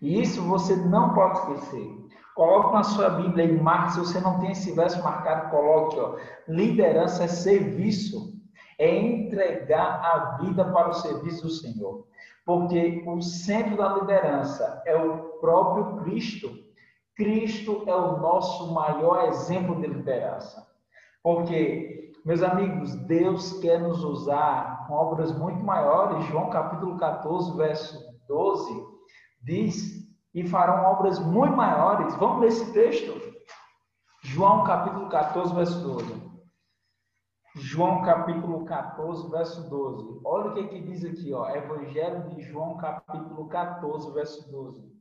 E 0.00 0.20
isso 0.20 0.42
você 0.42 0.76
não 0.76 1.14
pode 1.14 1.38
esquecer. 1.38 2.02
Coloque 2.34 2.72
na 2.74 2.82
sua 2.82 3.10
Bíblia 3.10 3.44
em 3.44 3.60
Marcos, 3.60 3.94
se 3.94 4.00
você 4.00 4.20
não 4.20 4.40
tem 4.40 4.52
esse 4.52 4.72
verso 4.74 5.02
marcado, 5.02 5.50
coloque, 5.50 5.98
ó. 5.98 6.16
Liderança 6.48 7.24
é 7.24 7.28
serviço, 7.28 8.32
é 8.78 8.96
entregar 8.96 10.00
a 10.02 10.38
vida 10.42 10.64
para 10.64 10.88
o 10.88 10.94
serviço 10.94 11.42
do 11.42 11.50
Senhor. 11.50 12.06
Porque 12.44 13.04
o 13.06 13.20
centro 13.20 13.76
da 13.76 13.94
liderança 13.94 14.82
é 14.86 14.96
o 14.96 15.18
próprio 15.40 16.02
Cristo. 16.02 16.50
Cristo 17.14 17.84
é 17.86 17.94
o 17.94 18.18
nosso 18.18 18.72
maior 18.72 19.28
exemplo 19.28 19.80
de 19.80 19.86
liderança. 19.86 20.66
Porque, 21.22 22.11
meus 22.24 22.42
amigos, 22.42 22.94
Deus 23.06 23.58
quer 23.60 23.80
nos 23.80 24.04
usar 24.04 24.86
com 24.86 24.94
obras 24.94 25.36
muito 25.36 25.62
maiores. 25.64 26.24
João 26.26 26.50
capítulo 26.50 26.96
14, 26.96 27.56
verso 27.56 27.98
12, 28.28 28.86
diz 29.42 30.02
e 30.34 30.46
farão 30.46 30.90
obras 30.92 31.18
muito 31.18 31.56
maiores. 31.56 32.14
Vamos 32.16 32.40
ler 32.40 32.48
esse 32.48 32.72
texto? 32.72 33.12
João 34.22 34.64
capítulo 34.64 35.08
14, 35.08 35.54
verso 35.54 35.82
12. 35.82 36.32
João 37.56 38.02
capítulo 38.02 38.64
14, 38.64 39.30
verso 39.30 39.68
12. 39.68 40.20
Olha 40.24 40.50
o 40.50 40.54
que, 40.54 40.68
que 40.68 40.80
diz 40.80 41.04
aqui, 41.04 41.34
ó. 41.34 41.50
Evangelho 41.50 42.28
de 42.28 42.40
João 42.42 42.76
capítulo 42.78 43.48
14, 43.48 44.12
verso 44.12 44.50
12. 44.50 44.92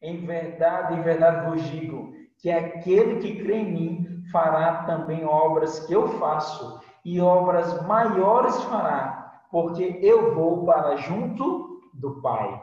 Em 0.00 0.26
verdade, 0.26 0.94
em 0.94 1.02
verdade 1.02 1.48
vos 1.48 1.62
digo 1.70 2.12
que 2.38 2.50
aquele 2.50 3.20
que 3.20 3.40
crê 3.40 3.58
em 3.58 3.72
mim 3.72 4.11
fará 4.30 4.84
também 4.84 5.24
obras 5.24 5.80
que 5.80 5.92
eu 5.92 6.06
faço, 6.18 6.80
e 7.04 7.20
obras 7.20 7.84
maiores 7.86 8.62
fará, 8.64 9.42
porque 9.50 9.98
eu 10.00 10.34
vou 10.34 10.64
para 10.64 10.96
junto 10.96 11.80
do 11.94 12.20
Pai. 12.20 12.62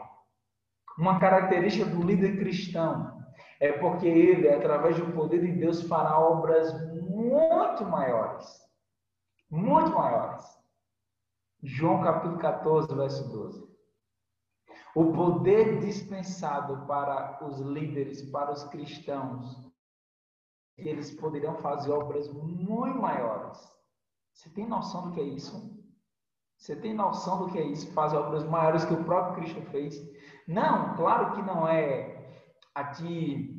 Uma 0.98 1.18
característica 1.18 1.84
do 1.84 2.02
líder 2.02 2.38
cristão 2.38 3.20
é 3.60 3.72
porque 3.72 4.06
ele, 4.06 4.48
através 4.48 4.98
do 4.98 5.12
poder 5.12 5.40
de 5.40 5.52
Deus, 5.52 5.82
fará 5.82 6.18
obras 6.18 6.72
muito 7.00 7.84
maiores. 7.84 8.46
Muito 9.50 9.90
maiores. 9.92 10.44
João 11.62 12.02
capítulo 12.02 12.38
14, 12.38 12.94
verso 12.94 13.28
12. 13.30 13.70
O 14.94 15.12
poder 15.12 15.78
dispensado 15.78 16.86
para 16.86 17.38
os 17.44 17.60
líderes, 17.60 18.22
para 18.30 18.50
os 18.50 18.64
cristãos, 18.64 19.69
eles 20.88 21.10
poderiam 21.10 21.56
fazer 21.56 21.90
obras 21.90 22.32
muito 22.32 23.00
maiores. 23.00 23.58
Você 24.32 24.48
tem 24.50 24.66
noção 24.66 25.08
do 25.08 25.12
que 25.12 25.20
é 25.20 25.24
isso? 25.24 25.78
Você 26.56 26.76
tem 26.76 26.94
noção 26.94 27.38
do 27.38 27.52
que 27.52 27.58
é 27.58 27.64
isso? 27.64 27.92
Fazer 27.92 28.16
obras 28.16 28.44
maiores 28.44 28.84
que 28.84 28.94
o 28.94 29.04
próprio 29.04 29.36
Cristo 29.36 29.62
fez? 29.70 29.96
Não, 30.46 30.94
claro 30.94 31.32
que 31.32 31.42
não 31.42 31.66
é 31.66 32.20
aqui 32.74 33.56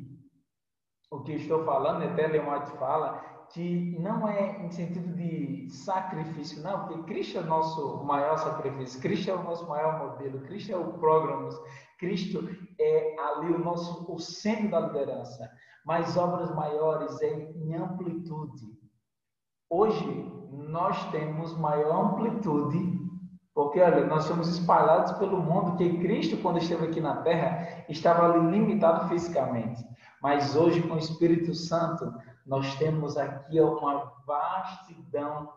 o 1.10 1.20
que 1.20 1.32
estou 1.32 1.64
falando, 1.64 2.04
até 2.04 2.26
Leon 2.26 2.50
White 2.50 2.70
fala, 2.78 3.22
que 3.52 3.98
não 4.00 4.26
é 4.26 4.64
em 4.64 4.70
sentido 4.70 5.14
de 5.14 5.68
sacrifício, 5.68 6.62
não, 6.62 6.86
porque 6.86 7.02
Cristo 7.02 7.38
é 7.38 7.40
o 7.42 7.46
nosso 7.46 8.02
maior 8.04 8.38
sacrifício, 8.38 9.00
Cristo 9.00 9.30
é 9.30 9.34
o 9.34 9.42
nosso 9.42 9.68
maior 9.68 9.98
modelo, 9.98 10.40
Cristo 10.40 10.72
é 10.72 10.76
o 10.76 10.94
programa, 10.94 11.50
Cristo 11.98 12.48
é 12.80 13.16
ali 13.20 13.52
o 13.52 13.58
nosso 13.58 14.10
o 14.10 14.18
centro 14.18 14.70
da 14.70 14.80
liderança, 14.80 15.50
mas 15.84 16.16
obras 16.16 16.54
maiores 16.54 17.20
em 17.22 17.74
amplitude. 17.74 18.66
Hoje 19.68 20.30
nós 20.50 21.10
temos 21.10 21.56
maior 21.58 22.12
amplitude 22.12 23.02
porque, 23.54 23.80
olha, 23.80 24.06
nós 24.06 24.24
somos 24.24 24.48
espalhados 24.48 25.12
pelo 25.12 25.38
mundo, 25.38 25.76
que 25.76 25.98
Cristo, 25.98 26.38
quando 26.38 26.58
esteve 26.58 26.86
aqui 26.86 27.00
na 27.00 27.16
Terra, 27.22 27.84
estava 27.88 28.36
limitado 28.38 29.08
fisicamente. 29.08 29.84
Mas 30.22 30.56
hoje, 30.56 30.82
com 30.82 30.94
o 30.94 30.98
Espírito 30.98 31.54
Santo, 31.54 32.14
nós 32.46 32.74
temos 32.76 33.16
aqui 33.16 33.60
uma 33.60 34.10
vastidão 34.26 35.52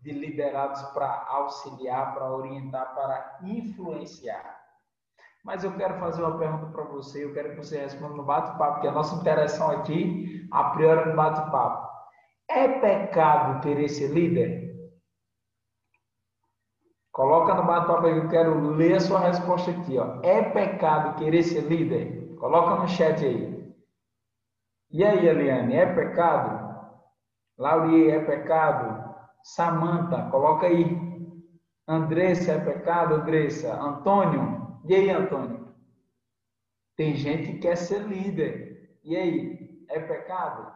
de 0.00 0.12
liderados 0.12 0.80
para 0.92 1.26
auxiliar, 1.28 2.14
para 2.14 2.30
orientar, 2.30 2.94
para 2.94 3.38
influenciar. 3.42 4.59
Mas 5.44 5.64
eu 5.64 5.72
quero 5.76 5.98
fazer 5.98 6.22
uma 6.22 6.38
pergunta 6.38 6.66
para 6.66 6.84
você, 6.84 7.24
eu 7.24 7.32
quero 7.32 7.50
que 7.50 7.56
você 7.56 7.78
responda 7.78 8.14
no 8.14 8.24
bate-papo, 8.24 8.74
porque 8.74 8.88
a 8.88 8.92
nossa 8.92 9.14
interação 9.16 9.70
aqui, 9.70 10.46
a 10.52 10.64
priori, 10.70 11.08
no 11.08 11.16
bate-papo. 11.16 11.88
É 12.48 12.68
pecado 12.80 13.60
querer 13.62 13.88
ser 13.88 14.08
líder? 14.08 14.70
Coloca 17.12 17.54
no 17.54 17.64
bate-papo 17.64 18.06
aí, 18.06 18.16
eu 18.16 18.28
quero 18.28 18.60
ler 18.70 18.96
a 18.96 19.00
sua 19.00 19.20
resposta 19.20 19.70
aqui. 19.70 19.98
Ó. 19.98 20.20
É 20.22 20.42
pecado 20.42 21.16
querer 21.16 21.42
ser 21.42 21.62
líder? 21.62 22.36
Coloca 22.38 22.76
no 22.76 22.88
chat 22.88 23.24
aí. 23.24 23.60
E 24.90 25.04
aí, 25.04 25.26
Eliane, 25.26 25.74
é 25.74 25.86
pecado? 25.86 26.68
Laurie, 27.58 28.10
é 28.10 28.24
pecado? 28.24 29.14
Samanta, 29.42 30.30
coloca 30.30 30.66
aí. 30.66 30.84
Andressa, 31.86 32.52
é 32.52 32.58
pecado? 32.58 33.14
Andressa. 33.14 33.74
Antônio, 33.74 34.59
e 34.84 34.94
aí, 34.94 35.10
Antônio? 35.10 35.74
Tem 36.96 37.14
gente 37.14 37.52
que 37.52 37.58
quer 37.58 37.76
ser 37.76 38.02
líder. 38.02 38.98
E 39.02 39.16
aí, 39.16 39.86
é 39.88 40.00
pecado? 40.00 40.72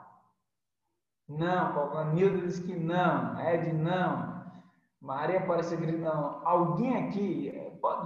Não, 1.29 2.15
Nildo 2.15 2.47
diz 2.47 2.59
que 2.59 2.75
não. 2.75 3.41
Ed, 3.41 3.73
não. 3.73 4.35
Maria 5.01 5.41
Aparecida 5.41 5.83
gritando, 5.83 6.41
alguém 6.47 6.97
aqui, 6.97 7.53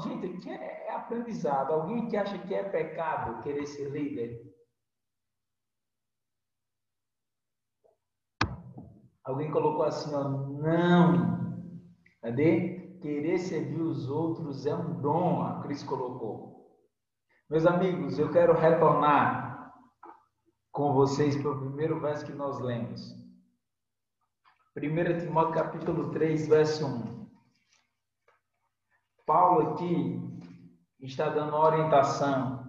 gente, 0.01 0.27
aqui 0.27 0.51
é, 0.51 0.89
é 0.89 0.95
aprendizado, 0.97 1.73
alguém 1.73 2.09
que 2.09 2.17
acha 2.17 2.37
que 2.39 2.53
é 2.53 2.65
pecado 2.65 3.41
querer 3.43 3.67
ser 3.67 3.89
líder? 3.91 4.53
Alguém 9.23 9.51
colocou 9.53 9.85
assim, 9.85 10.13
ó, 10.13 10.29
não. 10.29 11.39
Cadê? 12.21 12.88
Querer 13.01 13.39
servir 13.39 13.81
os 13.81 14.09
outros 14.09 14.67
é 14.67 14.75
um 14.75 15.01
dom, 15.01 15.43
a 15.43 15.61
Cris 15.63 15.85
colocou. 15.85 16.69
Meus 17.49 17.65
amigos, 17.65 18.19
eu 18.19 18.31
quero 18.33 18.53
retornar 18.53 19.73
com 20.73 20.93
vocês 20.93 21.37
para 21.37 21.51
o 21.51 21.61
primeiro 21.61 22.01
verso 22.01 22.27
que 22.27 22.33
nós 22.33 22.59
lemos. 22.61 23.15
1 24.77 25.19
Timóteo 25.19 25.55
capítulo 25.55 26.11
3, 26.11 26.49
verso 26.49 26.87
1. 26.87 27.29
Paulo 29.27 29.73
aqui 29.73 30.21
está 31.01 31.29
dando 31.29 31.57
orientação 31.57 32.65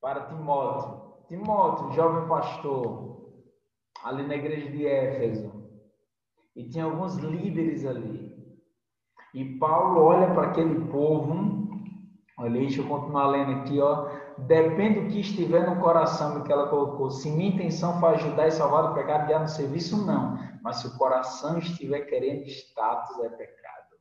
para 0.00 0.26
Timóteo. 0.26 1.26
Timóteo, 1.28 1.92
jovem 1.92 2.28
pastor, 2.28 3.32
ali 4.02 4.26
na 4.26 4.36
igreja 4.36 4.70
de 4.70 4.86
Éfeso. 4.86 5.52
E 6.54 6.68
tinha 6.68 6.84
alguns 6.84 7.16
líderes 7.16 7.84
ali. 7.84 8.25
E 9.36 9.44
Paulo 9.58 10.00
olha 10.00 10.32
para 10.32 10.46
aquele 10.46 10.86
povo. 10.86 11.68
Olha, 12.38 12.52
deixa 12.52 12.80
eu 12.80 12.88
continuar 12.88 13.26
lendo 13.26 13.60
aqui, 13.60 13.78
ó. 13.78 14.08
depende 14.38 15.00
do 15.00 15.08
que 15.08 15.20
estiver 15.20 15.68
no 15.68 15.78
coração, 15.78 16.38
do 16.38 16.42
que 16.42 16.50
ela 16.50 16.68
colocou. 16.68 17.10
Se 17.10 17.30
minha 17.30 17.50
intenção 17.50 18.00
for 18.00 18.14
ajudar 18.14 18.46
e 18.46 18.50
salvar 18.50 18.88
do 18.88 18.94
pecado, 18.94 19.26
guiar 19.26 19.42
no 19.42 19.48
serviço, 19.48 20.06
não. 20.06 20.38
Mas 20.62 20.76
se 20.76 20.86
o 20.86 20.96
coração 20.96 21.58
estiver 21.58 22.00
querendo 22.06 22.46
status, 22.46 23.24
é 23.24 23.28
pecado. 23.28 23.96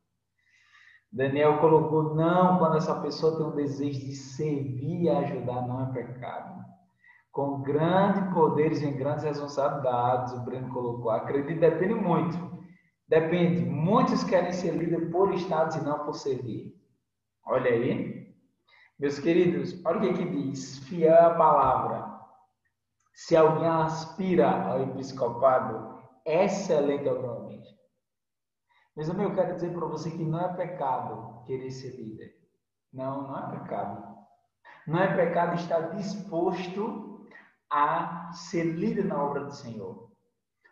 Daniel 1.12 1.58
colocou, 1.60 2.15
não, 2.15 2.58
quando 2.58 2.78
essa 2.78 2.95
pessoa 3.02 3.36
tem 3.36 3.45
um 3.45 3.56
desejo 3.56 4.00
de 4.00 4.15
servir 4.15 5.04
e 5.04 5.10
ajudar, 5.10 5.67
não 5.67 5.84
é 5.84 5.91
pecado. 5.91 6.63
Com 7.34 7.62
grandes 7.62 8.34
poderes 8.34 8.82
e 8.82 8.89
grandes 8.89 9.26
responsabilidades, 9.26 10.32
o 10.32 10.45
Breno 10.45 10.74
colocou. 10.74 11.12
Acredito, 11.12 11.60
depende 11.60 11.93
muito. 11.93 12.55
Depende. 13.08 13.62
Muitos 13.62 14.24
querem 14.24 14.52
ser 14.52 14.72
líder 14.72 15.12
por 15.12 15.34
status 15.34 15.76
e 15.76 15.84
não 15.84 16.06
por 16.06 16.13
servir. 16.13 16.76
Olha 17.46 17.70
aí. 17.70 18.34
Meus 18.98 19.20
queridos, 19.20 19.84
olha 19.86 19.98
o 20.00 20.02
que, 20.02 20.13
que 20.13 20.26
diz. 20.26 20.80
Fiel 20.80 21.13
à 21.13 21.36
palavra. 21.36 22.15
Se 23.13 23.36
alguém 23.36 23.68
aspira 23.68 24.50
ao 24.50 24.82
episcopado, 24.82 26.00
excelente 26.26 27.08
autonomia. 27.08 27.63
Mas 28.96 29.10
eu 29.10 29.36
quero 29.36 29.56
dizer 29.56 29.74
para 29.74 29.88
você 29.88 30.10
que 30.10 30.24
não 30.24 30.39
é 30.39 30.54
pecado 30.54 31.44
querer 31.46 31.70
ser 31.72 31.91
líder. 31.98 32.34
Não, 32.91 33.24
não 33.24 33.38
é 33.38 33.60
pecado. 33.60 34.15
Não 34.88 35.00
é 35.00 35.15
pecado 35.15 35.56
estar 35.56 35.96
disposto 35.96 37.28
a 37.70 38.32
ser 38.32 38.63
líder 38.63 39.06
na 39.06 39.22
obra 39.22 39.44
do 39.44 39.52
Senhor. 39.52 40.10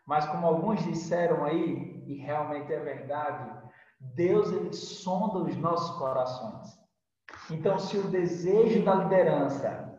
Mas 0.05 0.25
como 0.27 0.47
alguns 0.47 0.83
disseram 0.83 1.43
aí, 1.43 1.92
e 2.05 2.15
realmente 2.15 2.71
é 2.73 2.79
verdade, 2.79 3.51
Deus 3.99 4.51
ele 4.51 4.73
sonda 4.73 5.39
os 5.39 5.55
nossos 5.57 5.97
corações. 5.97 6.77
Então, 7.49 7.79
se 7.79 7.97
o 7.97 8.09
desejo 8.09 8.83
da 8.83 8.95
liderança 8.95 9.93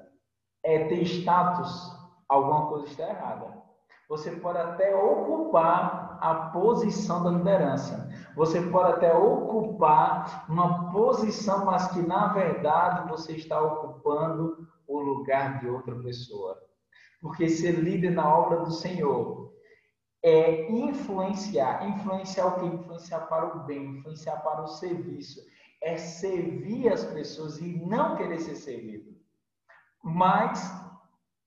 é 0.62 0.86
ter 0.88 1.02
status, 1.02 1.90
alguma 2.28 2.68
coisa 2.68 2.86
está 2.86 3.08
errada. 3.08 3.64
Você 4.08 4.30
pode 4.32 4.58
até 4.58 4.94
ocupar 4.94 6.18
a 6.20 6.34
posição 6.50 7.22
da 7.22 7.30
liderança. 7.30 8.08
Você 8.36 8.60
pode 8.60 8.92
até 8.92 9.14
ocupar 9.14 10.46
uma 10.48 10.90
posição, 10.92 11.64
mas 11.64 11.88
que 11.88 12.02
na 12.02 12.28
verdade 12.28 13.08
você 13.08 13.32
está 13.32 13.60
ocupando 13.60 14.68
o 14.86 15.00
lugar 15.00 15.60
de 15.60 15.68
outra 15.68 15.94
pessoa. 15.96 16.58
Porque 17.20 17.48
ser 17.48 17.72
líder 17.72 18.10
na 18.10 18.36
obra 18.36 18.60
do 18.60 18.70
Senhor 18.70 19.52
é 20.24 20.70
influenciar. 20.70 21.86
Influenciar 21.86 22.46
o 22.46 22.58
que? 22.58 22.66
Influenciar 22.66 23.20
para 23.26 23.44
o 23.44 23.64
bem, 23.64 23.98
influenciar 23.98 24.36
para 24.38 24.62
o 24.62 24.66
serviço. 24.66 25.38
É 25.82 25.98
servir 25.98 26.90
as 26.90 27.04
pessoas 27.04 27.58
e 27.58 27.86
não 27.86 28.16
querer 28.16 28.40
ser 28.40 28.56
servido. 28.56 29.14
Mas, 30.02 30.72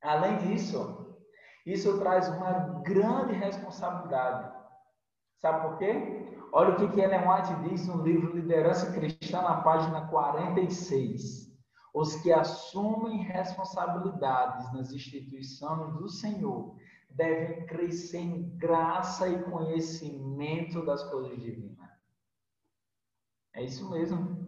além 0.04 0.38
disso, 0.38 1.18
isso 1.66 1.98
traz 1.98 2.30
uma 2.30 2.82
grande 2.84 3.34
responsabilidade. 3.34 4.56
Sabe 5.38 5.68
por 5.68 5.80
quê? 5.80 6.38
Olha 6.54 6.76
o 6.76 6.92
que, 6.92 7.00
Ellen 7.00 7.28
White 7.28 7.70
diz 7.70 7.88
no 7.88 8.04
livro 8.04 8.36
Liderança 8.36 8.92
Cristã, 8.92 9.42
na 9.42 9.62
página 9.62 10.08
46. 10.08 11.48
Os 11.96 12.16
que 12.18 12.32
assumem 12.32 13.24
responsabilidades 13.24 14.72
nas 14.72 14.92
instituições 14.92 15.94
do 15.96 16.08
Senhor 16.08 16.76
devem 17.18 17.66
crescer 17.66 18.20
em 18.20 18.56
graça 18.58 19.28
e 19.28 19.44
conhecimento 19.44 20.86
das 20.86 21.04
coisas 21.10 21.38
divinas. 21.42 21.90
É 23.56 23.64
isso 23.64 23.90
mesmo. 23.90 24.46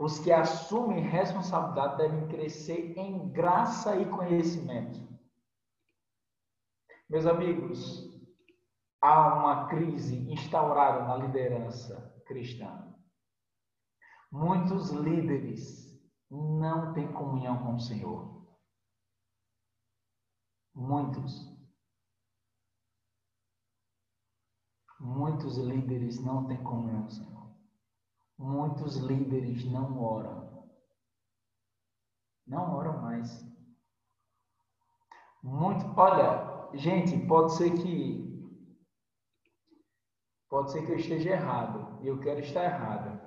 Os 0.00 0.18
que 0.18 0.32
assumem 0.32 1.02
responsabilidade 1.02 1.98
devem 1.98 2.26
crescer 2.28 2.98
em 2.98 3.30
graça 3.30 3.96
e 3.96 4.08
conhecimento. 4.08 4.98
Meus 7.06 7.26
amigos, 7.26 8.08
há 9.02 9.34
uma 9.34 9.68
crise 9.68 10.16
instaurada 10.32 11.04
na 11.04 11.16
liderança 11.16 12.18
cristã. 12.26 12.96
Muitos 14.32 14.90
líderes 14.90 16.00
não 16.30 16.94
têm 16.94 17.12
comunhão 17.12 17.62
com 17.62 17.74
o 17.74 17.80
Senhor. 17.80 18.48
Muitos. 20.74 21.59
Muitos 25.00 25.56
líderes 25.56 26.22
não 26.22 26.46
têm 26.46 26.62
comunhão 26.62 27.08
Senhor. 27.08 27.50
Muitos 28.38 28.96
líderes 28.98 29.64
não 29.64 29.98
oram. 29.98 30.68
Não 32.46 32.76
oram 32.76 33.00
mais. 33.00 33.42
Muito, 35.42 35.86
olha, 35.98 36.70
gente, 36.74 37.18
pode 37.26 37.54
ser 37.54 37.70
que 37.70 38.28
pode 40.50 40.70
ser 40.72 40.84
que 40.84 40.92
eu 40.92 40.96
esteja 40.96 41.30
errado 41.30 42.02
e 42.02 42.08
eu 42.08 42.20
quero 42.20 42.40
estar 42.40 42.64
errado. 42.64 43.18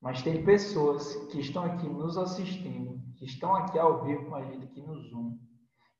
Mas 0.00 0.22
tem 0.22 0.44
pessoas 0.44 1.14
que 1.26 1.40
estão 1.40 1.64
aqui 1.64 1.86
nos 1.88 2.16
assistindo, 2.16 2.98
que 3.16 3.26
estão 3.26 3.54
aqui 3.54 3.78
ao 3.78 4.02
vivo 4.04 4.26
com 4.26 4.34
a 4.36 4.44
gente 4.44 4.64
aqui 4.64 4.80
no 4.80 4.98
Zoom, 4.98 5.38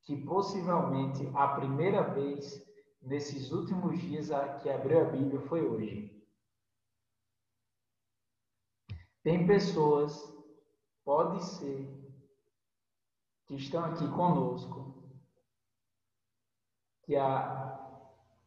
que 0.05 0.25
possivelmente 0.25 1.29
a 1.35 1.49
primeira 1.49 2.03
vez 2.15 2.66
nesses 3.07 3.53
últimos 3.53 3.99
dias 4.01 4.29
que 4.63 4.69
abriu 4.69 5.01
a 5.01 5.05
Bíblia 5.05 5.41
foi 5.43 5.67
hoje. 5.67 6.13
Tem 9.23 9.47
pessoas, 9.47 10.33
pode 11.05 11.45
ser, 11.45 11.89
que 13.47 13.55
estão 13.55 13.85
aqui 13.85 14.07
conosco 14.09 14.95
que 17.05 17.15
a, 17.15 17.79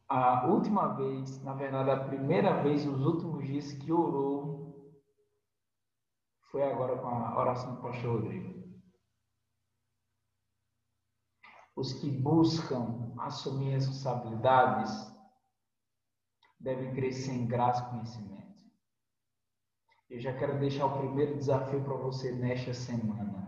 a 0.06 0.46
última 0.46 0.88
vez, 0.94 1.42
na 1.42 1.54
verdade, 1.54 1.90
a 1.90 2.04
primeira 2.04 2.62
vez 2.62 2.84
nos 2.84 3.04
últimos 3.04 3.46
dias 3.46 3.72
que 3.72 3.90
orou 3.90 4.60
foi 6.50 6.62
agora 6.62 6.98
com 6.98 7.08
a 7.08 7.38
oração 7.38 7.74
do 7.74 7.80
pastor 7.80 8.20
Rodrigo. 8.20 8.59
Os 11.76 11.92
que 11.94 12.10
buscam 12.10 13.14
assumir 13.18 13.70
responsabilidades 13.70 15.10
devem 16.58 16.92
crescer 16.92 17.32
em 17.32 17.46
graça 17.46 17.82
e 17.82 17.90
conhecimento. 17.90 18.40
Eu 20.10 20.20
já 20.20 20.36
quero 20.36 20.58
deixar 20.58 20.86
o 20.86 20.98
primeiro 20.98 21.36
desafio 21.36 21.82
para 21.82 21.94
você 21.94 22.32
nesta 22.32 22.74
semana. 22.74 23.40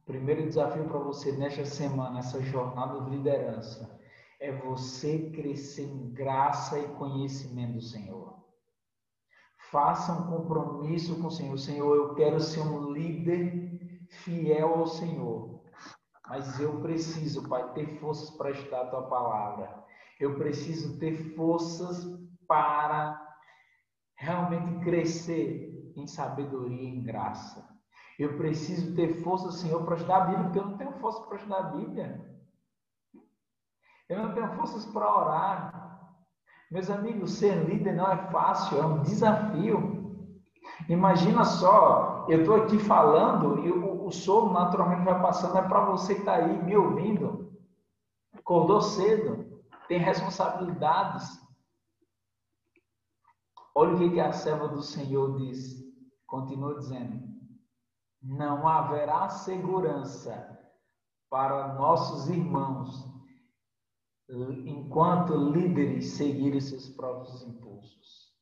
O 0.00 0.04
primeiro 0.04 0.46
desafio 0.46 0.84
para 0.84 0.98
você 0.98 1.32
nesta 1.32 1.64
semana, 1.64 2.18
essa 2.18 2.40
jornada 2.42 3.00
de 3.00 3.10
liderança, 3.10 3.98
é 4.38 4.52
você 4.52 5.30
crescer 5.30 5.84
em 5.84 6.12
graça 6.12 6.78
e 6.78 6.94
conhecimento 6.96 7.74
do 7.74 7.80
Senhor. 7.80 8.42
Faça 9.70 10.12
um 10.12 10.26
compromisso 10.26 11.18
com 11.20 11.28
o 11.28 11.30
Senhor. 11.30 11.56
Senhor, 11.58 11.96
eu 11.96 12.14
quero 12.14 12.40
ser 12.40 12.60
um 12.60 12.92
líder 12.92 14.06
fiel 14.10 14.74
ao 14.74 14.86
Senhor. 14.86 15.51
Mas 16.32 16.58
eu 16.58 16.80
preciso, 16.80 17.46
Pai, 17.46 17.74
ter 17.74 17.86
forças 18.00 18.30
para 18.30 18.52
estudar 18.52 18.80
a 18.80 18.86
tua 18.86 19.02
palavra. 19.02 19.84
Eu 20.18 20.34
preciso 20.36 20.98
ter 20.98 21.12
forças 21.36 22.08
para 22.48 23.36
realmente 24.16 24.82
crescer 24.82 25.92
em 25.94 26.06
sabedoria 26.06 26.84
e 26.84 26.86
em 26.86 27.02
graça. 27.02 27.62
Eu 28.18 28.38
preciso 28.38 28.96
ter 28.96 29.22
força, 29.22 29.52
Senhor, 29.52 29.84
para 29.84 29.96
estudar 29.96 30.22
a 30.22 30.24
Bíblia, 30.24 30.44
porque 30.44 30.58
eu 30.58 30.64
não 30.64 30.78
tenho 30.78 30.92
força 30.92 31.20
para 31.20 31.36
estudar 31.36 31.58
a 31.58 31.62
Bíblia. 31.64 32.42
Eu 34.08 34.22
não 34.22 34.32
tenho 34.32 34.48
forças 34.54 34.86
para 34.86 35.14
orar. 35.14 36.16
Meus 36.70 36.88
amigos, 36.88 37.34
ser 37.34 37.62
líder 37.68 37.92
não 37.92 38.10
é 38.10 38.16
fácil, 38.30 38.78
é 38.78 38.86
um 38.86 39.02
desafio. 39.02 40.16
Imagina 40.88 41.44
só, 41.44 42.24
eu 42.26 42.40
estou 42.40 42.56
aqui 42.56 42.78
falando 42.78 43.66
e 43.66 43.70
o, 43.70 43.91
sono 44.12 44.52
naturalmente 44.52 45.04
vai 45.04 45.20
passando, 45.20 45.58
é 45.58 45.68
para 45.68 45.84
você 45.86 46.14
que 46.14 46.20
está 46.20 46.36
aí 46.36 46.62
me 46.62 46.76
ouvindo. 46.76 47.52
Acordou 48.32 48.80
cedo, 48.80 49.62
tem 49.88 49.98
responsabilidades. 49.98 51.40
Olha 53.74 53.94
o 53.94 53.98
que, 53.98 54.10
que 54.10 54.20
a 54.20 54.32
serva 54.32 54.68
do 54.68 54.82
Senhor 54.82 55.36
diz. 55.38 55.82
Continua 56.26 56.78
dizendo 56.78 57.32
não 58.22 58.68
haverá 58.68 59.28
segurança 59.28 60.48
para 61.28 61.74
nossos 61.74 62.28
irmãos 62.28 63.04
enquanto 64.64 65.34
líderes 65.34 66.12
seguirem 66.12 66.60
seus 66.60 66.88
próprios 66.90 67.42
impulsos. 67.42 68.32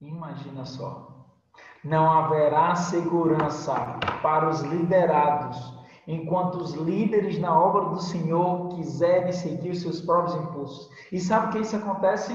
Imagina 0.00 0.64
só. 0.66 1.15
Não 1.84 2.10
haverá 2.10 2.74
segurança 2.74 3.74
para 4.22 4.48
os 4.48 4.60
liderados 4.62 5.76
enquanto 6.06 6.56
os 6.56 6.72
líderes 6.74 7.38
na 7.38 7.58
obra 7.58 7.90
do 7.90 8.00
Senhor 8.00 8.68
quiserem 8.76 9.32
seguir 9.32 9.74
seus 9.74 10.00
próprios 10.00 10.36
impulsos. 10.36 10.88
E 11.10 11.18
sabe 11.20 11.46
o 11.46 11.50
que 11.50 11.58
isso 11.58 11.76
acontece? 11.76 12.32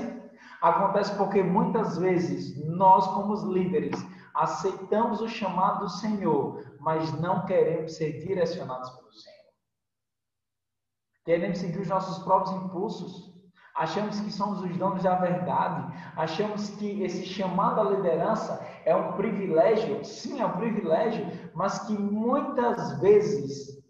Acontece 0.62 1.16
porque 1.16 1.42
muitas 1.42 1.98
vezes 1.98 2.56
nós, 2.68 3.08
como 3.08 3.34
os 3.34 3.44
líderes, 3.44 3.96
aceitamos 4.36 5.22
o 5.22 5.28
chamado 5.28 5.86
do 5.86 5.90
Senhor, 5.90 6.64
mas 6.80 7.12
não 7.20 7.46
queremos 7.46 7.96
ser 7.96 8.20
direcionados 8.20 8.90
pelo 8.90 9.14
Senhor. 9.14 9.42
Queremos 11.26 11.58
seguir 11.60 11.80
os 11.80 11.88
nossos 11.88 12.24
próprios 12.24 12.56
impulsos. 12.56 13.31
Achamos 13.76 14.20
que 14.20 14.32
somos 14.32 14.62
os 14.62 14.78
donos 14.78 15.04
da 15.04 15.16
verdade. 15.16 15.94
Achamos 16.16 16.70
que 16.72 17.04
esse 17.04 17.26
chamado 17.26 17.80
à 17.80 17.84
liderança 17.96 18.66
é 18.86 18.96
um 18.96 19.14
privilégio. 19.14 20.04
Sim, 20.04 20.42
é 20.42 20.46
um 20.46 20.58
privilégio, 20.58 21.26
mas 21.54 21.80
que 21.88 21.94
muitas 21.94 23.00
vezes 23.00 23.82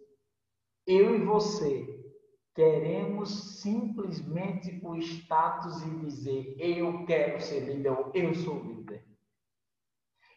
eu 0.86 1.16
e 1.16 1.26
você 1.26 2.02
queremos 2.54 3.62
simplesmente 3.62 4.82
o 4.84 4.96
status 4.98 5.82
e 5.84 5.90
dizer 6.02 6.56
eu 6.60 7.06
quero 7.06 7.40
ser 7.40 7.62
líder 7.62 7.96
eu 8.14 8.36
sou 8.36 8.62
líder. 8.62 9.06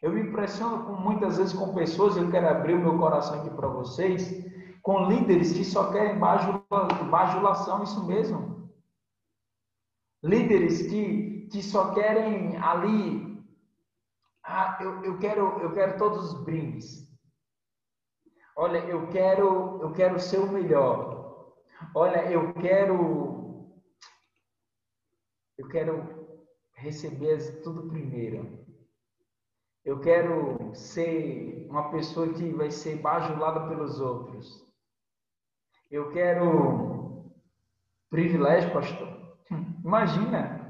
Eu 0.00 0.12
me 0.12 0.20
impressiono 0.20 0.84
com, 0.84 0.92
muitas 0.92 1.38
vezes 1.38 1.54
com 1.54 1.72
pessoas, 1.72 2.14
eu 2.16 2.30
quero 2.30 2.46
abrir 2.46 2.74
o 2.74 2.78
meu 2.78 2.98
coração 2.98 3.40
aqui 3.40 3.48
para 3.48 3.68
vocês, 3.68 4.44
com 4.82 5.08
líderes 5.08 5.54
que 5.54 5.64
só 5.64 5.90
querem 5.90 6.18
bajulação, 6.18 7.82
isso 7.82 8.06
mesmo. 8.06 8.53
Líderes 10.24 10.86
que, 10.86 11.48
que 11.48 11.62
só 11.62 11.92
querem 11.92 12.56
ali, 12.56 13.44
ah, 14.42 14.78
eu, 14.80 15.04
eu, 15.04 15.18
quero, 15.18 15.60
eu 15.60 15.70
quero 15.74 15.98
todos 15.98 16.32
os 16.32 16.44
brindes. 16.44 17.06
Olha, 18.56 18.78
eu 18.78 19.06
quero, 19.08 19.82
eu 19.82 19.92
quero 19.92 20.18
ser 20.18 20.38
o 20.38 20.50
melhor. 20.50 21.52
Olha, 21.94 22.30
eu 22.30 22.54
quero, 22.54 23.70
eu 25.58 25.68
quero 25.68 26.48
receber 26.72 27.60
tudo 27.62 27.90
primeiro. 27.90 28.64
Eu 29.84 30.00
quero 30.00 30.74
ser 30.74 31.66
uma 31.68 31.90
pessoa 31.90 32.32
que 32.32 32.50
vai 32.54 32.70
ser 32.70 32.96
bajulada 32.96 33.68
pelos 33.68 34.00
outros. 34.00 34.64
Eu 35.90 36.10
quero 36.12 37.30
privilégio, 38.08 38.72
pastor. 38.72 39.03
Imagina. 39.84 40.64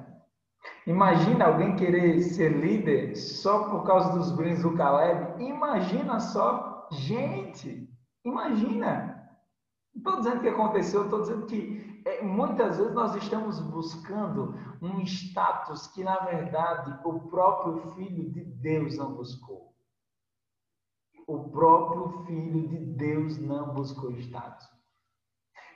Imagina 0.86 1.46
alguém 1.46 1.76
querer 1.76 2.20
ser 2.20 2.50
líder 2.50 3.16
só 3.16 3.70
por 3.70 3.84
causa 3.84 4.12
dos 4.12 4.32
brindes 4.32 4.62
do 4.62 4.74
Caleb. 4.74 5.42
Imagina 5.42 6.20
só. 6.20 6.88
Gente, 6.90 7.88
imagina. 8.24 9.14
Não 9.94 10.00
estou 10.00 10.16
dizendo 10.18 10.40
que 10.40 10.48
aconteceu, 10.48 11.04
estou 11.04 11.20
dizendo 11.20 11.46
que 11.46 12.02
é, 12.04 12.22
muitas 12.22 12.76
vezes 12.76 12.92
nós 12.92 13.14
estamos 13.14 13.60
buscando 13.60 14.54
um 14.82 15.00
status 15.02 15.86
que, 15.88 16.04
na 16.04 16.18
verdade, 16.20 16.98
o 17.04 17.20
próprio 17.28 17.92
Filho 17.94 18.30
de 18.30 18.44
Deus 18.44 18.96
não 18.98 19.14
buscou. 19.14 19.72
O 21.26 21.48
próprio 21.48 22.24
Filho 22.26 22.68
de 22.68 22.78
Deus 22.78 23.38
não 23.38 23.72
buscou 23.72 24.10
status. 24.12 24.73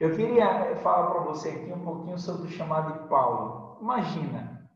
Eu 0.00 0.14
queria 0.14 0.76
falar 0.76 1.11
para 1.11 1.20
você 1.22 1.50
aqui 1.50 1.72
um 1.72 1.84
pouquinho 1.84 2.18
sobre 2.18 2.46
o 2.46 2.50
chamado 2.50 3.02
de 3.02 3.08
Paulo. 3.08 3.78
Imagina. 3.80 4.70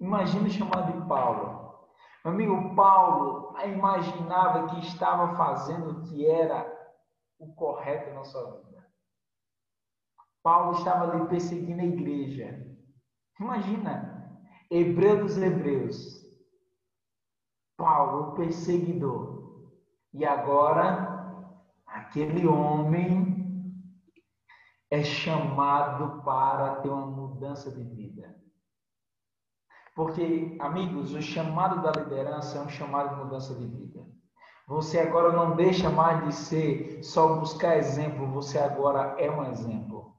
Imagina 0.00 0.46
o 0.46 0.50
chamado 0.50 1.00
de 1.00 1.06
Paulo. 1.06 1.86
Meu 2.24 2.34
amigo 2.34 2.74
Paulo 2.74 3.54
imaginava 3.64 4.68
que 4.68 4.80
estava 4.80 5.36
fazendo 5.36 5.90
o 5.90 6.02
que 6.02 6.28
era 6.28 6.66
o 7.38 7.54
correto 7.54 8.12
na 8.14 8.24
sua 8.24 8.50
vida. 8.50 8.84
Paulo 10.42 10.78
estava 10.78 11.10
ali 11.10 11.28
perseguindo 11.28 11.82
a 11.82 11.84
igreja. 11.84 12.66
Imagina, 13.40 14.40
hebreu 14.70 15.22
dos 15.22 15.36
hebreus. 15.38 16.24
Paulo, 17.76 18.32
o 18.32 18.34
perseguidor. 18.34 19.70
E 20.12 20.24
agora, 20.24 21.44
aquele 21.86 22.46
homem 22.46 23.25
é 24.90 25.02
chamado 25.02 26.22
para 26.22 26.76
ter 26.76 26.88
uma 26.88 27.06
mudança 27.06 27.70
de 27.70 27.82
vida. 27.82 28.36
Porque, 29.94 30.56
amigos, 30.60 31.14
o 31.14 31.22
chamado 31.22 31.82
da 31.82 31.90
liderança 31.90 32.58
é 32.58 32.60
um 32.60 32.68
chamado 32.68 33.14
de 33.14 33.24
mudança 33.24 33.54
de 33.54 33.66
vida. 33.66 34.06
Você 34.68 34.98
agora 34.98 35.32
não 35.32 35.56
deixa 35.56 35.88
mais 35.88 36.24
de 36.24 36.34
ser 36.34 37.02
só 37.02 37.36
buscar 37.36 37.78
exemplo, 37.78 38.30
você 38.30 38.58
agora 38.58 39.14
é 39.18 39.30
um 39.30 39.44
exemplo. 39.50 40.14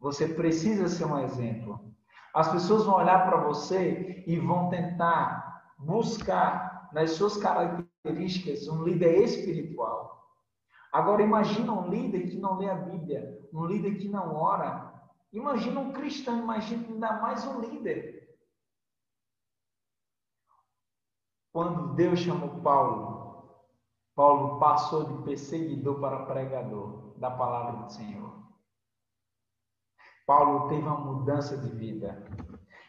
Você 0.00 0.28
precisa 0.28 0.88
ser 0.88 1.04
um 1.04 1.18
exemplo. 1.18 1.92
As 2.32 2.50
pessoas 2.50 2.84
vão 2.84 2.96
olhar 2.96 3.26
para 3.26 3.36
você 3.36 4.24
e 4.26 4.38
vão 4.38 4.68
tentar 4.68 5.62
buscar 5.78 6.88
nas 6.92 7.12
suas 7.12 7.36
características 7.36 8.68
um 8.68 8.82
líder 8.84 9.22
espiritual. 9.22 10.30
Agora 10.92 11.22
imagina 11.22 11.72
um 11.72 11.88
líder 11.88 12.30
que 12.30 12.36
não 12.36 12.56
lê 12.56 12.70
a 12.70 12.74
Bíblia, 12.74 13.43
um 13.54 13.64
líder 13.66 13.96
que 13.96 14.08
não 14.08 14.34
ora. 14.34 14.92
Imagina 15.32 15.80
um 15.80 15.92
cristão, 15.92 16.38
imagina 16.38 16.86
ainda 16.88 17.20
mais 17.20 17.44
um 17.46 17.60
líder. 17.60 18.36
Quando 21.52 21.94
Deus 21.94 22.18
chamou 22.18 22.60
Paulo, 22.62 23.62
Paulo 24.14 24.58
passou 24.58 25.04
de 25.04 25.22
perseguidor 25.24 26.00
para 26.00 26.26
pregador 26.26 27.16
da 27.18 27.30
palavra 27.30 27.84
do 27.84 27.92
Senhor. 27.92 28.42
Paulo 30.26 30.68
teve 30.68 30.82
uma 30.82 30.98
mudança 30.98 31.56
de 31.56 31.70
vida. 31.70 32.24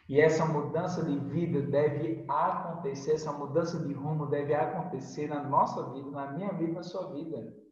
E 0.08 0.20
essa 0.20 0.46
mudança 0.46 1.04
de 1.04 1.18
vida 1.18 1.60
deve 1.62 2.24
acontecer, 2.28 3.12
essa 3.12 3.32
mudança 3.32 3.78
de 3.84 3.92
rumo 3.92 4.26
deve 4.26 4.54
acontecer 4.54 5.28
na 5.28 5.42
nossa 5.42 5.90
vida, 5.90 6.10
na 6.10 6.32
minha 6.32 6.52
vida, 6.52 6.72
na 6.72 6.82
sua 6.82 7.12
vida. 7.12 7.65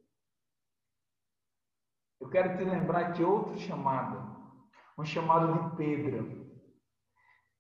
Eu 2.24 2.30
quero 2.30 2.56
te 2.56 2.64
lembrar 2.64 3.12
de 3.12 3.22
outro 3.22 3.54
chamado, 3.58 4.18
um 4.98 5.04
chamado 5.04 5.52
de 5.52 5.76
Pedro. 5.76 6.46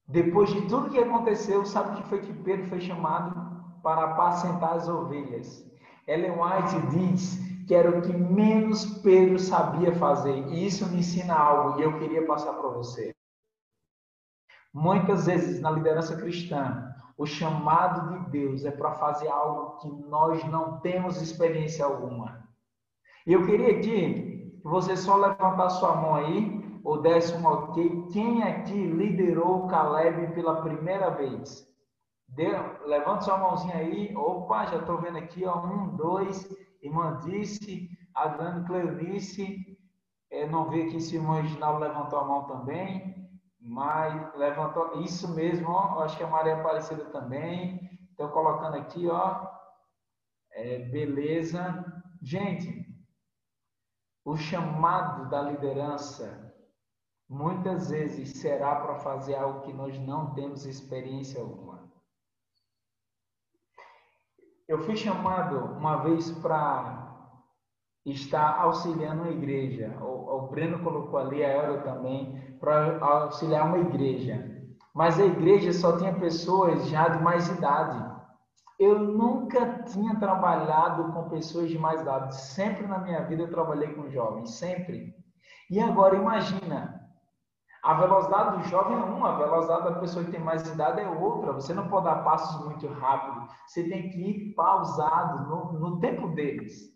Depois 0.08 0.48
de 0.48 0.62
tudo 0.62 0.88
que 0.88 0.98
aconteceu, 0.98 1.66
sabe 1.66 1.98
que 1.98 2.08
foi 2.08 2.22
que 2.22 2.32
Pedro 2.32 2.66
foi 2.68 2.80
chamado? 2.80 3.62
Para 3.82 4.04
apacentar 4.04 4.72
as 4.72 4.88
ovelhas. 4.88 5.70
Ellen 6.08 6.32
White 6.40 6.96
diz 6.96 7.38
que 7.66 7.74
era 7.74 7.90
o 7.90 8.00
que 8.00 8.12
menos 8.14 8.86
Pedro 9.02 9.38
sabia 9.38 9.94
fazer. 9.96 10.34
E 10.48 10.66
isso 10.66 10.88
me 10.88 11.00
ensina 11.00 11.34
algo 11.34 11.78
e 11.78 11.82
eu 11.82 11.98
queria 11.98 12.26
passar 12.26 12.54
para 12.54 12.70
você. 12.70 13.14
Muitas 14.72 15.26
vezes 15.26 15.60
na 15.60 15.70
liderança 15.70 16.16
cristã, 16.16 16.90
o 17.18 17.26
chamado 17.26 18.08
de 18.08 18.30
Deus 18.30 18.64
é 18.64 18.70
para 18.70 18.92
fazer 18.92 19.28
algo 19.28 19.76
que 19.76 19.88
nós 20.08 20.42
não 20.44 20.80
temos 20.80 21.20
experiência 21.20 21.84
alguma. 21.84 22.42
E 23.26 23.32
eu 23.34 23.44
queria 23.44 23.78
aqui 23.78 24.23
você 24.70 24.96
só 24.96 25.16
levantar 25.16 25.68
sua 25.68 25.94
mão 25.94 26.14
aí, 26.14 26.80
ou 26.82 27.00
desse 27.00 27.34
um 27.36 27.46
ok. 27.46 28.08
Quem 28.12 28.42
aqui 28.42 28.86
liderou 28.86 29.64
o 29.64 29.68
Caleb 29.68 30.34
pela 30.34 30.62
primeira 30.62 31.10
vez? 31.10 31.66
Levanta 32.86 33.20
sua 33.20 33.38
mãozinha 33.38 33.76
aí. 33.76 34.14
Opa, 34.16 34.66
já 34.66 34.78
estou 34.78 35.00
vendo 35.00 35.18
aqui, 35.18 35.44
ó. 35.44 35.66
Um, 35.66 35.96
dois. 35.96 36.48
Irmã 36.82 37.18
disse, 37.24 37.88
Adriano 38.14 38.66
Cleonice. 38.66 39.78
É, 40.30 40.46
não 40.46 40.68
vi 40.68 40.82
aqui 40.82 41.00
se 41.00 41.16
o 41.16 41.20
irmão 41.20 41.36
original 41.36 41.78
levantou 41.78 42.18
a 42.18 42.24
mão 42.24 42.44
também. 42.44 43.14
Mas 43.60 44.34
levantou. 44.34 45.00
Isso 45.00 45.32
mesmo, 45.34 45.68
ó. 45.68 46.02
Acho 46.02 46.16
que 46.16 46.24
a 46.24 46.28
Maria 46.28 46.54
Aparecida 46.54 47.04
também. 47.06 47.80
Estou 48.10 48.28
colocando 48.30 48.76
aqui, 48.76 49.08
ó. 49.08 49.46
É, 50.52 50.78
beleza. 50.90 51.84
Gente, 52.22 52.83
o 54.24 54.36
chamado 54.36 55.28
da 55.28 55.42
liderança 55.42 56.54
muitas 57.28 57.90
vezes 57.90 58.38
será 58.40 58.76
para 58.76 58.96
fazer 58.96 59.34
algo 59.34 59.62
que 59.62 59.72
nós 59.72 59.98
não 59.98 60.34
temos 60.34 60.64
experiência 60.64 61.40
alguma. 61.40 61.84
Eu 64.66 64.78
fui 64.80 64.96
chamado 64.96 65.58
uma 65.76 65.96
vez 65.96 66.30
para 66.30 67.04
estar 68.06 68.60
auxiliando 68.60 69.22
uma 69.22 69.30
igreja. 69.30 69.96
O, 70.00 70.36
o 70.36 70.48
Breno 70.48 70.82
colocou 70.82 71.18
ali, 71.18 71.44
a 71.44 71.48
Elda 71.48 71.82
também, 71.82 72.56
para 72.58 72.98
auxiliar 73.04 73.66
uma 73.66 73.78
igreja. 73.78 74.52
Mas 74.94 75.18
a 75.18 75.26
igreja 75.26 75.72
só 75.72 75.98
tinha 75.98 76.14
pessoas 76.14 76.86
já 76.88 77.08
de 77.08 77.22
mais 77.22 77.48
idade. 77.48 78.14
Eu 78.78 78.98
nunca 78.98 79.84
tinha 79.84 80.18
trabalhado 80.18 81.12
com 81.12 81.28
pessoas 81.28 81.68
de 81.68 81.78
mais 81.78 82.00
idade. 82.00 82.34
Sempre 82.36 82.86
na 82.86 82.98
minha 82.98 83.22
vida 83.24 83.42
eu 83.42 83.50
trabalhei 83.50 83.92
com 83.94 84.10
jovens, 84.10 84.50
sempre. 84.50 85.14
E 85.70 85.80
agora 85.80 86.16
imagina, 86.16 87.00
a 87.82 87.94
velocidade 87.94 88.56
do 88.56 88.68
jovem 88.68 88.96
é 88.96 89.04
uma, 89.04 89.34
a 89.34 89.36
velocidade 89.36 89.84
da 89.84 90.00
pessoa 90.00 90.24
que 90.24 90.30
tem 90.30 90.40
mais 90.40 90.66
idade 90.68 91.00
é 91.00 91.08
outra. 91.08 91.52
Você 91.52 91.72
não 91.72 91.88
pode 91.88 92.06
dar 92.06 92.24
passos 92.24 92.64
muito 92.64 92.86
rápido. 92.88 93.46
Você 93.66 93.88
tem 93.88 94.08
que 94.08 94.18
ir 94.18 94.54
pausado 94.54 95.48
no, 95.48 95.72
no 95.78 96.00
tempo 96.00 96.28
deles. 96.28 96.92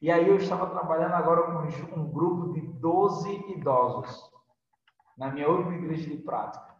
E 0.00 0.10
aí 0.10 0.28
eu 0.28 0.36
estava 0.36 0.66
trabalhando 0.66 1.12
agora 1.12 1.42
com 1.42 2.00
um 2.00 2.10
grupo 2.10 2.52
de 2.54 2.60
12 2.60 3.52
idosos 3.52 4.20
na 5.16 5.30
minha 5.30 5.48
última 5.48 5.74
igreja 5.74 6.08
de 6.08 6.16
prática. 6.16 6.74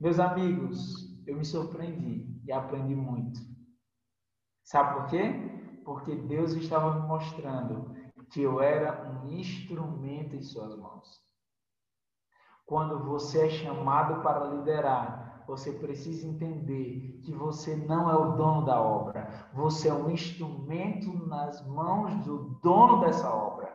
Meus 0.00 0.18
amigos, 0.18 1.15
eu 1.26 1.36
me 1.36 1.44
surpreendi 1.44 2.40
e 2.44 2.52
aprendi 2.52 2.94
muito. 2.94 3.40
Sabe 4.64 4.94
por 4.94 5.06
quê? 5.06 5.80
Porque 5.84 6.14
Deus 6.14 6.52
estava 6.52 7.00
me 7.00 7.06
mostrando 7.06 7.94
que 8.30 8.42
eu 8.42 8.60
era 8.60 9.08
um 9.10 9.30
instrumento 9.30 10.34
em 10.34 10.42
suas 10.42 10.76
mãos. 10.76 11.24
Quando 12.66 13.04
você 13.04 13.46
é 13.46 13.50
chamado 13.50 14.22
para 14.22 14.46
liderar, 14.46 15.44
você 15.46 15.72
precisa 15.72 16.26
entender 16.26 17.20
que 17.24 17.32
você 17.32 17.76
não 17.76 18.10
é 18.10 18.16
o 18.16 18.32
dono 18.32 18.64
da 18.64 18.80
obra, 18.80 19.48
você 19.54 19.88
é 19.88 19.94
um 19.94 20.10
instrumento 20.10 21.12
nas 21.26 21.64
mãos 21.66 22.24
do 22.24 22.58
dono 22.62 23.00
dessa 23.00 23.32
obra. 23.32 23.72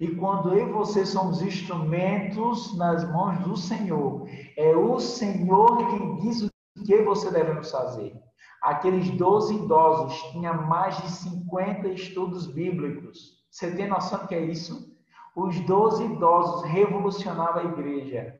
E 0.00 0.16
quando 0.16 0.52
eu 0.52 0.68
e 0.68 0.72
você 0.72 1.06
somos 1.06 1.40
instrumentos 1.40 2.76
nas 2.76 3.08
mãos 3.08 3.38
do 3.44 3.56
Senhor, 3.56 4.26
é 4.56 4.74
o 4.74 4.98
Senhor 4.98 5.76
quem 5.90 6.16
diz 6.16 6.42
o 6.42 6.51
que 6.84 7.02
você 7.02 7.30
deve 7.30 7.62
fazer. 7.64 8.14
Aqueles 8.62 9.10
12 9.10 9.54
idosos 9.56 10.16
tinham 10.30 10.62
mais 10.66 10.96
de 10.98 11.10
50 11.10 11.88
estudos 11.88 12.46
bíblicos. 12.46 13.42
Você 13.50 13.74
tem 13.74 13.88
noção 13.88 14.20
do 14.20 14.28
que 14.28 14.34
é 14.34 14.44
isso? 14.44 14.92
Os 15.34 15.58
12 15.60 16.04
idosos 16.04 16.62
revolucionavam 16.70 17.62
a 17.62 17.64
igreja. 17.64 18.38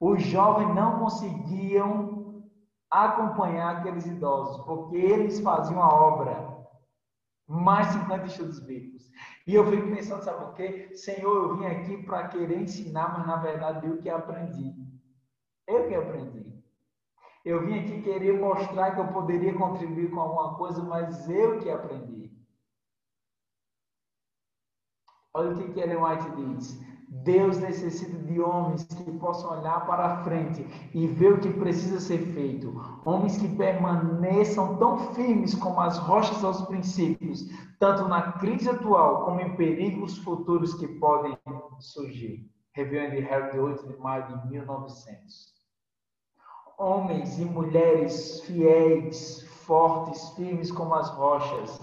Os 0.00 0.22
jovens 0.22 0.74
não 0.74 1.00
conseguiam 1.00 2.44
acompanhar 2.90 3.76
aqueles 3.76 4.06
idosos, 4.06 4.64
porque 4.64 4.96
eles 4.96 5.40
faziam 5.40 5.82
a 5.82 5.88
obra. 5.88 6.56
Mais 7.46 7.88
50 7.88 8.26
estudos 8.26 8.60
bíblicos. 8.60 9.10
E 9.46 9.54
eu 9.54 9.64
fico 9.70 9.88
pensando, 9.88 10.22
sabe 10.22 10.44
por 10.44 10.54
quê? 10.54 10.90
Senhor, 10.94 11.34
eu 11.34 11.56
vim 11.56 11.66
aqui 11.66 12.02
para 12.02 12.28
querer 12.28 12.60
ensinar, 12.60 13.16
mas 13.16 13.26
na 13.26 13.36
verdade 13.36 13.86
eu 13.86 13.98
que 13.98 14.10
aprendi. 14.10 14.74
Eu 15.66 15.88
que 15.88 15.94
aprendi. 15.94 16.57
Eu 17.48 17.64
vim 17.64 17.78
aqui 17.78 18.02
querer 18.02 18.38
mostrar 18.38 18.90
que 18.90 19.00
eu 19.00 19.08
poderia 19.08 19.54
contribuir 19.54 20.10
com 20.10 20.20
alguma 20.20 20.54
coisa, 20.58 20.82
mas 20.82 21.30
eu 21.30 21.58
que 21.58 21.70
aprendi. 21.70 22.30
Olha 25.32 25.52
o 25.52 25.56
que, 25.56 25.80
Ellen 25.80 25.96
White 25.96 26.30
diz. 26.36 26.78
Deus 27.08 27.56
necessita 27.56 28.18
de 28.18 28.38
homens 28.38 28.84
que 28.84 29.10
possam 29.12 29.58
olhar 29.58 29.86
para 29.86 30.04
a 30.04 30.24
frente 30.24 30.62
e 30.92 31.06
ver 31.06 31.32
o 31.32 31.40
que 31.40 31.50
precisa 31.54 31.98
ser 32.00 32.18
feito. 32.34 32.70
Homens 33.02 33.38
que 33.38 33.48
permaneçam 33.56 34.76
tão 34.76 35.14
firmes 35.14 35.54
como 35.54 35.80
as 35.80 35.96
rochas 35.96 36.44
aos 36.44 36.60
princípios, 36.66 37.48
tanto 37.78 38.06
na 38.08 38.32
crise 38.32 38.68
atual 38.68 39.24
como 39.24 39.40
em 39.40 39.56
perigos 39.56 40.18
futuros 40.18 40.74
que 40.74 40.86
podem 40.86 41.34
surgir. 41.80 42.46
Review 42.74 43.10
de 43.10 43.20
Harry 43.20 43.58
8 43.58 43.88
de 43.88 43.96
maio 43.96 44.26
de 44.26 44.50
1900. 44.50 45.57
Homens 46.78 47.38
e 47.38 47.44
mulheres 47.44 48.40
fiéis, 48.42 49.42
fortes, 49.66 50.30
firmes 50.30 50.70
como 50.70 50.94
as 50.94 51.10
rochas, 51.10 51.78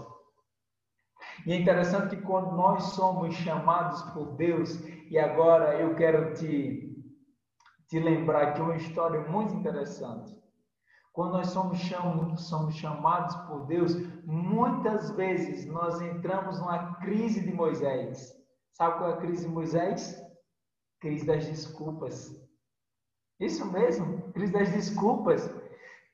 e 1.45 1.53
é 1.53 1.58
interessante 1.58 2.15
que 2.15 2.21
quando 2.23 2.55
nós 2.55 2.84
somos 2.95 3.36
chamados 3.36 4.01
por 4.13 4.36
Deus, 4.36 4.79
e 5.10 5.17
agora 5.19 5.79
eu 5.79 5.93
quero 5.95 6.34
te, 6.34 6.91
te 7.88 7.99
lembrar 7.99 8.47
aqui 8.47 8.62
uma 8.62 8.75
história 8.75 9.21
muito 9.29 9.53
interessante. 9.53 10.36
Quando 11.13 11.34
nós 11.34 11.47
somos, 11.47 11.77
cham, 11.77 12.36
somos 12.36 12.75
chamados 12.75 13.36
por 13.47 13.67
Deus, 13.67 13.95
muitas 14.25 15.12
vezes 15.12 15.65
nós 15.67 16.01
entramos 16.01 16.60
numa 16.60 16.95
crise 16.95 17.41
de 17.41 17.53
Moisés. 17.53 18.34
Sabe 18.73 18.97
qual 18.97 19.12
é 19.12 19.13
a 19.13 19.17
crise 19.17 19.47
de 19.47 19.53
Moisés? 19.53 20.21
Crise 20.99 21.25
das 21.25 21.45
desculpas. 21.45 22.44
Isso 23.39 23.69
mesmo, 23.71 24.32
crise 24.32 24.54
das 24.54 24.69
desculpas. 24.69 25.50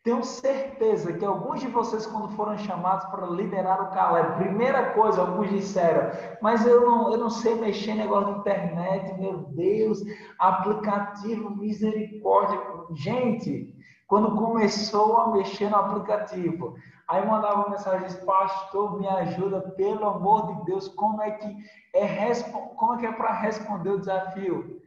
Tenho 0.04 0.24
certeza 0.24 1.14
que 1.14 1.24
alguns 1.24 1.60
de 1.60 1.68
vocês, 1.68 2.08
quando 2.08 2.36
foram 2.36 2.58
chamados 2.58 3.06
para 3.12 3.28
liderar 3.28 3.84
o 3.84 3.92
Caleb, 3.92 4.44
primeira 4.44 4.94
coisa, 4.94 5.22
alguns 5.22 5.52
disseram, 5.52 6.10
mas 6.42 6.66
eu 6.66 6.82
não, 6.82 7.12
eu 7.12 7.20
não 7.20 7.30
sei 7.30 7.54
mexer 7.54 7.94
negócio 7.94 8.34
de 8.34 8.40
internet, 8.40 9.14
meu 9.20 9.38
Deus, 9.50 10.00
aplicativo, 10.40 11.56
misericórdia. 11.56 12.60
Gente, 12.96 13.76
quando 14.08 14.36
começou 14.36 15.18
a 15.18 15.32
mexer 15.32 15.70
no 15.70 15.78
aplicativo, 15.78 16.74
aí 17.08 17.24
mandava 17.24 17.70
mensagem, 17.70 18.26
pastor, 18.26 19.00
me 19.00 19.08
ajuda, 19.08 19.62
pelo 19.78 20.06
amor 20.08 20.48
de 20.48 20.66
Deus, 20.66 20.88
como 20.88 21.22
é 21.22 21.30
que 21.30 21.56
é, 21.94 22.34
como 22.76 22.96
é, 22.96 22.98
que 22.98 23.06
é 23.06 23.12
para 23.12 23.34
responder 23.34 23.92
o 23.92 24.00
desafio? 24.00 24.81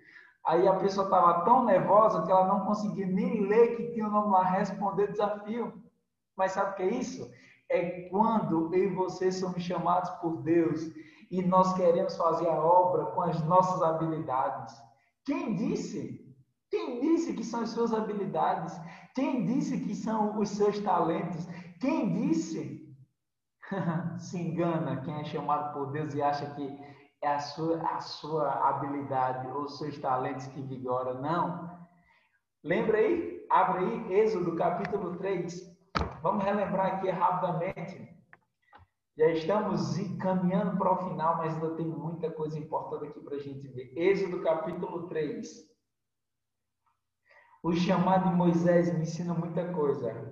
Aí 0.47 0.69
a 0.69 0.75
pessoa 0.75 1.07
estava 1.07 1.45
tão 1.45 1.65
nervosa 1.65 2.23
que 2.23 2.31
ela 2.31 2.47
não 2.47 2.67
conseguia 2.67 3.07
nem 3.07 3.47
ler 3.47 3.77
que 3.77 3.93
tinha 3.93 4.07
o 4.07 4.11
nome 4.11 4.31
lá, 4.31 4.45
responder 4.45 5.11
desafio. 5.11 5.73
Mas 6.37 6.53
sabe 6.53 6.73
o 6.73 6.75
que 6.75 6.83
é 6.83 6.95
isso? 6.95 7.31
É 7.71 8.09
quando 8.11 8.75
eu 8.75 8.85
e 8.85 8.95
você 8.95 9.33
somos 9.33 9.63
chamados 9.63 10.11
por 10.21 10.43
Deus 10.43 10.83
e 11.31 11.43
nós 11.43 11.73
queremos 11.75 12.17
fazer 12.17 12.49
a 12.49 12.61
obra 12.61 13.07
com 13.07 13.23
as 13.23 13.43
nossas 13.45 13.83
habilidades. 13.83 14.75
Quem 15.25 15.55
disse? 15.55 16.23
Quem 16.71 17.01
disse 17.01 17.33
que 17.33 17.45
são 17.45 17.61
as 17.61 17.71
suas 17.71 17.95
habilidades? 17.95 18.79
Quem 19.15 19.47
disse 19.47 19.81
que 19.81 19.95
são 19.95 20.39
os 20.39 20.51
seus 20.51 20.79
talentos? 20.81 21.47
Quem 21.81 22.13
disse? 22.13 22.85
Se 24.19 24.39
engana 24.39 25.01
quem 25.01 25.21
é 25.21 25.25
chamado 25.25 25.73
por 25.73 25.91
Deus 25.93 26.15
e 26.15 26.21
acha 26.21 26.55
que 26.55 26.79
é 27.25 27.35
a 27.35 27.39
sua, 27.39 27.81
a 27.81 28.01
sua 28.01 28.51
habilidade 28.69 29.49
ou 29.49 29.67
seus 29.67 29.99
talentos 29.99 30.47
que 30.49 30.61
vigoram, 30.61 31.23
não. 31.23 31.75
Lembra 32.63 32.99
aí? 32.99 33.47
Abre 33.51 33.85
aí, 33.85 34.13
Êxodo 34.13 34.55
capítulo 34.57 35.17
3. 35.17 35.75
Vamos 36.23 36.45
relembrar 36.45 36.97
aqui 36.97 37.09
rapidamente. 37.09 38.15
Já 39.17 39.29
estamos 39.29 39.97
caminhando 40.21 40.77
para 40.77 40.93
o 40.93 41.09
final, 41.09 41.39
mas 41.39 41.55
ainda 41.55 41.75
tem 41.77 41.87
muita 41.87 42.31
coisa 42.31 42.59
importante 42.59 43.07
aqui 43.07 43.21
para 43.21 43.37
a 43.37 43.41
gente 43.41 43.69
ver. 43.69 43.93
Êxodo 43.97 44.43
capítulo 44.43 45.09
3. 45.09 45.49
O 47.63 47.73
chamado 47.73 48.29
de 48.29 48.37
Moisés 48.37 48.93
me 48.93 49.01
ensina 49.01 49.33
muita 49.33 49.73
coisa. 49.73 50.31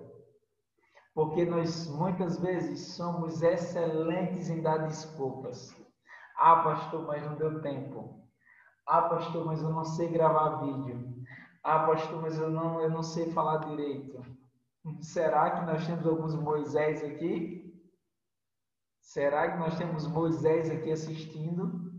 Porque 1.14 1.46
nós 1.46 1.88
muitas 1.88 2.38
vezes 2.38 2.94
somos 2.94 3.42
excelentes 3.42 4.50
em 4.50 4.60
dar 4.60 4.78
desculpas. 4.78 5.81
Ah, 6.44 6.60
pastor, 6.64 7.06
mas 7.06 7.22
não 7.22 7.36
deu 7.36 7.62
tempo. 7.62 8.20
Ah, 8.84 9.02
pastor, 9.02 9.44
mas 9.44 9.62
eu 9.62 9.70
não 9.70 9.84
sei 9.84 10.08
gravar 10.08 10.56
vídeo. 10.56 11.24
Ah, 11.62 11.86
pastor, 11.86 12.20
mas 12.20 12.36
eu 12.36 12.50
não, 12.50 12.80
eu 12.80 12.90
não 12.90 13.04
sei 13.04 13.30
falar 13.30 13.58
direito. 13.58 14.20
Será 15.00 15.52
que 15.52 15.64
nós 15.64 15.86
temos 15.86 16.04
alguns 16.04 16.34
Moisés 16.34 17.04
aqui? 17.04 17.72
Será 19.00 19.52
que 19.52 19.58
nós 19.58 19.78
temos 19.78 20.04
Moisés 20.08 20.68
aqui 20.68 20.90
assistindo? 20.90 21.92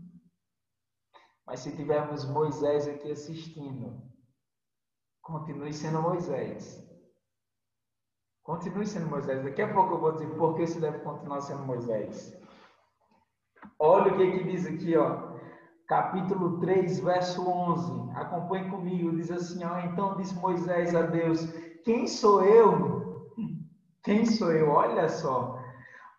Mas 1.46 1.60
se 1.60 1.74
tivermos 1.74 2.26
Moisés 2.26 2.86
aqui 2.86 3.12
assistindo, 3.12 3.98
continue 5.22 5.72
sendo 5.72 6.02
Moisés. 6.02 6.86
Continue 8.42 8.86
sendo 8.86 9.06
Moisés. 9.06 9.42
Daqui 9.42 9.62
a 9.62 9.72
pouco 9.72 9.94
eu 9.94 10.00
vou 10.00 10.12
dizer 10.12 10.36
por 10.36 10.54
que 10.54 10.66
você 10.66 10.78
deve 10.78 10.98
continuar 10.98 11.40
sendo 11.40 11.64
Moisés. 11.64 12.43
Olha 13.78 14.12
o 14.12 14.16
que, 14.16 14.38
que 14.38 14.44
diz 14.44 14.66
aqui, 14.66 14.96
ó. 14.96 15.34
Capítulo 15.86 16.60
3, 16.60 17.00
verso 17.00 17.46
11. 17.46 18.10
Acompanhe 18.14 18.70
comigo. 18.70 19.14
Diz 19.14 19.30
assim, 19.30 19.62
ó. 19.64 19.78
Então 19.80 20.16
disse 20.16 20.34
Moisés 20.36 20.94
a 20.94 21.02
Deus: 21.02 21.46
Quem 21.84 22.06
sou 22.06 22.42
eu? 22.42 23.28
Quem 24.02 24.24
sou 24.24 24.50
eu? 24.52 24.70
Olha 24.70 25.08
só. 25.08 25.62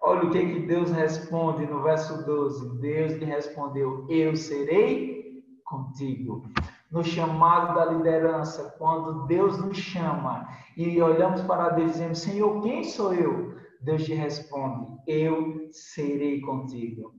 Olha 0.02 0.26
o 0.26 0.30
que, 0.30 0.40
que 0.40 0.68
Deus 0.68 0.92
responde 0.92 1.66
no 1.66 1.82
verso 1.82 2.24
12. 2.26 2.80
Deus 2.80 3.14
lhe 3.14 3.26
respondeu: 3.26 4.06
Eu 4.08 4.36
serei 4.36 5.44
contigo. 5.64 6.44
No 6.92 7.04
chamado 7.04 7.74
da 7.74 7.86
liderança, 7.86 8.76
quando 8.78 9.26
Deus 9.26 9.58
nos 9.58 9.78
chama 9.78 10.48
e 10.78 11.02
olhamos 11.02 11.42
para 11.42 11.70
Deus 11.70 11.90
e 11.90 11.94
dizemos: 11.94 12.20
Senhor, 12.20 12.62
quem 12.62 12.84
sou 12.84 13.16
eu? 13.16 13.56
Deus 13.82 14.06
te 14.06 14.14
responde: 14.14 14.96
Eu 15.08 15.70
serei 15.72 16.40
contigo. 16.42 17.15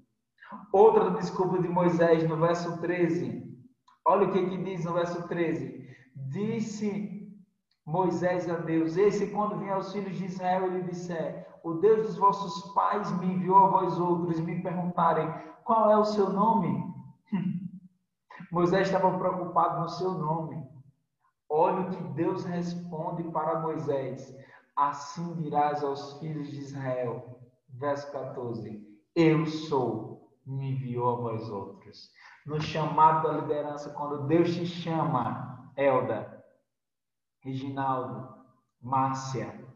Outra 0.72 1.10
desculpa 1.10 1.58
de 1.58 1.68
Moisés 1.68 2.28
no 2.28 2.36
verso 2.36 2.80
13. 2.80 3.46
Olha 4.04 4.28
o 4.28 4.32
que, 4.32 4.46
que 4.46 4.58
diz 4.58 4.84
no 4.84 4.92
verso 4.92 5.26
13. 5.26 5.84
Disse 6.14 7.16
Moisés 7.84 8.48
a 8.48 8.56
Deus: 8.56 8.96
Esse, 8.96 9.28
quando 9.28 9.58
vier 9.58 9.72
aos 9.72 9.92
filhos 9.92 10.16
de 10.16 10.26
Israel, 10.26 10.66
ele 10.66 10.82
disser: 10.82 11.46
O 11.62 11.74
Deus 11.74 12.06
dos 12.06 12.16
vossos 12.16 12.72
pais 12.74 13.10
me 13.18 13.26
enviou 13.26 13.56
a 13.56 13.68
vós 13.68 13.98
outros, 13.98 14.40
me 14.40 14.62
perguntarem: 14.62 15.28
Qual 15.64 15.90
é 15.90 15.96
o 15.96 16.04
seu 16.04 16.30
nome? 16.30 16.84
Moisés 18.50 18.88
estava 18.88 19.18
preocupado 19.18 19.80
no 19.80 19.88
seu 19.88 20.12
nome. 20.12 20.64
Olha 21.48 21.82
o 21.82 21.90
que 21.90 22.02
Deus 22.14 22.44
responde 22.44 23.22
para 23.24 23.60
Moisés: 23.60 24.36
Assim 24.76 25.34
dirás 25.34 25.82
aos 25.82 26.18
filhos 26.18 26.48
de 26.48 26.58
Israel. 26.58 27.40
Verso 27.68 28.10
14: 28.12 28.80
Eu 29.14 29.46
sou 29.46 30.15
me 30.46 30.72
enviou 30.72 31.10
a 31.10 31.16
vós 31.16 31.50
outros. 31.50 32.10
No 32.46 32.60
chamado 32.60 33.26
da 33.26 33.40
liderança, 33.40 33.90
quando 33.90 34.26
Deus 34.26 34.54
te 34.54 34.64
chama, 34.64 35.72
Elda, 35.76 36.44
Reginaldo, 37.40 38.44
Márcia, 38.80 39.66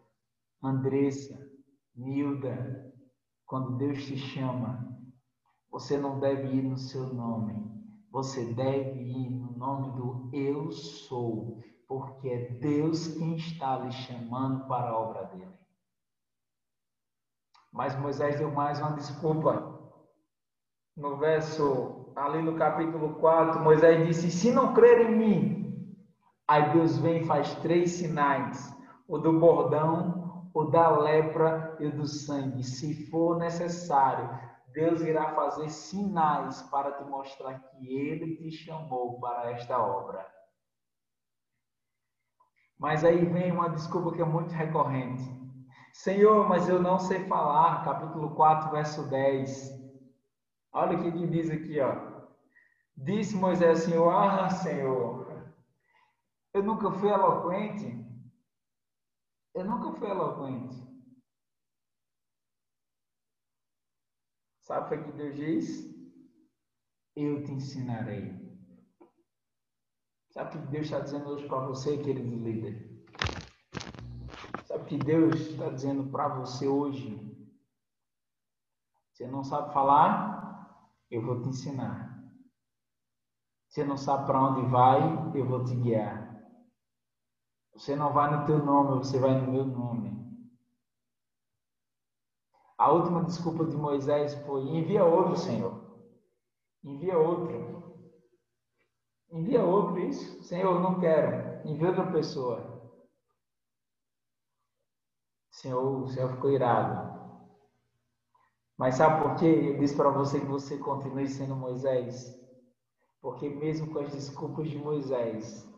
Andressa, 0.62 1.50
Nilda, 1.94 2.94
quando 3.44 3.76
Deus 3.76 4.04
te 4.04 4.16
chama, 4.16 4.96
você 5.70 5.98
não 5.98 6.20
deve 6.20 6.48
ir 6.48 6.62
no 6.62 6.78
seu 6.78 7.12
nome, 7.12 7.70
você 8.10 8.52
deve 8.54 9.00
ir 9.00 9.30
no 9.30 9.52
nome 9.52 9.90
do 9.96 10.30
Eu 10.32 10.70
Sou, 10.70 11.60
porque 11.88 12.28
é 12.28 12.50
Deus 12.58 13.08
quem 13.08 13.34
está 13.36 13.78
lhe 13.78 13.90
chamando 13.90 14.66
para 14.66 14.90
a 14.90 14.98
obra 14.98 15.24
dele. 15.24 15.58
Mas 17.72 17.98
Moisés 17.98 18.38
deu 18.38 18.50
mais 18.50 18.80
uma 18.80 18.92
desculpa. 18.92 19.69
No 21.00 21.16
verso, 21.16 22.12
ali 22.14 22.42
no 22.42 22.56
capítulo 22.56 23.14
4, 23.14 23.58
Moisés 23.60 24.06
disse: 24.06 24.30
Se 24.30 24.52
não 24.52 24.74
crer 24.74 25.10
em 25.10 25.16
mim, 25.16 25.96
aí 26.46 26.74
Deus 26.74 26.98
vem 26.98 27.22
e 27.22 27.26
faz 27.26 27.54
três 27.56 27.92
sinais: 27.92 28.70
o 29.08 29.16
do 29.16 29.40
bordão, 29.40 30.50
o 30.52 30.64
da 30.64 30.90
lepra 30.90 31.74
e 31.80 31.86
o 31.86 31.96
do 31.96 32.06
sangue. 32.06 32.62
Se 32.62 33.10
for 33.10 33.38
necessário, 33.38 34.28
Deus 34.74 35.00
irá 35.00 35.34
fazer 35.34 35.70
sinais 35.70 36.60
para 36.64 36.92
te 36.92 37.04
mostrar 37.04 37.58
que 37.58 37.96
Ele 37.96 38.36
te 38.36 38.50
chamou 38.50 39.18
para 39.18 39.52
esta 39.52 39.78
obra. 39.78 40.26
Mas 42.78 43.06
aí 43.06 43.24
vem 43.24 43.52
uma 43.52 43.70
desculpa 43.70 44.12
que 44.12 44.20
é 44.20 44.26
muito 44.26 44.52
recorrente. 44.52 45.22
Senhor, 45.94 46.46
mas 46.46 46.68
eu 46.68 46.78
não 46.78 46.98
sei 46.98 47.26
falar. 47.26 47.84
Capítulo 47.86 48.34
4, 48.34 48.70
verso 48.70 49.08
10. 49.08 49.79
Olha 50.72 50.96
o 50.96 51.02
que 51.02 51.26
diz 51.26 51.50
aqui, 51.50 51.80
ó. 51.80 52.28
Disse 52.96 53.34
Moisés, 53.34 53.80
Senhor, 53.80 54.10
ah, 54.10 54.50
Senhor, 54.50 55.20
eu 56.52 56.62
nunca 56.62 56.90
fui 56.92 57.08
eloquente. 57.08 58.00
Eu 59.54 59.64
nunca 59.64 59.98
fui 59.98 60.08
eloquente. 60.08 60.76
Sabe 64.60 64.94
o 64.94 65.04
que 65.04 65.12
Deus 65.12 65.34
diz? 65.34 65.90
Eu 67.16 67.42
te 67.42 67.52
ensinarei. 67.52 68.38
Sabe 70.30 70.56
o 70.56 70.60
que 70.62 70.68
Deus 70.68 70.84
está 70.84 71.00
dizendo 71.00 71.30
hoje 71.30 71.48
para 71.48 71.66
você, 71.66 71.98
querido 71.98 72.36
líder? 72.36 73.04
Sabe 74.64 74.84
o 74.84 74.86
que 74.86 74.96
Deus 74.96 75.34
está 75.40 75.70
dizendo 75.70 76.08
para 76.10 76.28
você 76.28 76.68
hoje? 76.68 77.18
Você 79.12 79.26
não 79.26 79.42
sabe 79.42 79.72
falar? 79.72 80.49
Eu 81.10 81.22
vou 81.22 81.40
te 81.42 81.48
ensinar. 81.48 82.20
Você 83.68 83.84
não 83.84 83.96
sabe 83.96 84.26
para 84.26 84.40
onde 84.40 84.62
vai? 84.70 85.00
Eu 85.34 85.46
vou 85.46 85.64
te 85.64 85.74
guiar. 85.74 86.30
Você 87.74 87.96
não 87.96 88.12
vai 88.12 88.36
no 88.36 88.44
teu 88.44 88.58
nome, 88.58 88.98
você 88.98 89.18
vai 89.18 89.34
no 89.34 89.50
meu 89.50 89.64
nome. 89.64 90.20
A 92.76 92.90
última 92.90 93.22
desculpa 93.22 93.64
de 93.64 93.76
Moisés 93.76 94.34
foi: 94.44 94.62
envia 94.62 95.04
outro, 95.04 95.36
Senhor. 95.36 95.80
Envia 96.82 97.18
outro. 97.18 97.94
Envia 99.30 99.62
outro, 99.62 99.98
isso? 100.00 100.42
Senhor, 100.42 100.80
não 100.80 100.98
quero. 100.98 101.68
Envia 101.68 101.88
outra 101.88 102.10
pessoa. 102.10 102.80
Senhor, 105.50 106.02
o 106.02 106.08
Senhor 106.08 106.30
ficou 106.30 106.50
irado. 106.50 107.09
Mas 108.80 108.94
sabe 108.94 109.22
por 109.22 109.36
quê? 109.36 109.44
Eu 109.44 109.78
disse 109.78 109.94
para 109.94 110.08
você 110.08 110.40
que 110.40 110.46
você 110.46 110.78
continue 110.78 111.28
sendo 111.28 111.54
Moisés. 111.54 112.34
Porque 113.20 113.46
mesmo 113.46 113.92
com 113.92 113.98
as 113.98 114.10
desculpas 114.10 114.70
de 114.70 114.78
Moisés, 114.78 115.68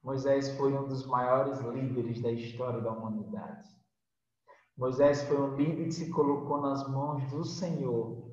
Moisés 0.00 0.56
foi 0.56 0.72
um 0.72 0.86
dos 0.86 1.04
maiores 1.06 1.58
líderes 1.58 2.22
da 2.22 2.30
história 2.30 2.80
da 2.80 2.92
humanidade. 2.92 3.68
Moisés 4.78 5.24
foi 5.24 5.40
um 5.40 5.56
líder 5.56 5.86
que 5.86 5.92
se 5.92 6.10
colocou 6.10 6.60
nas 6.60 6.88
mãos 6.88 7.28
do 7.32 7.44
Senhor 7.44 8.32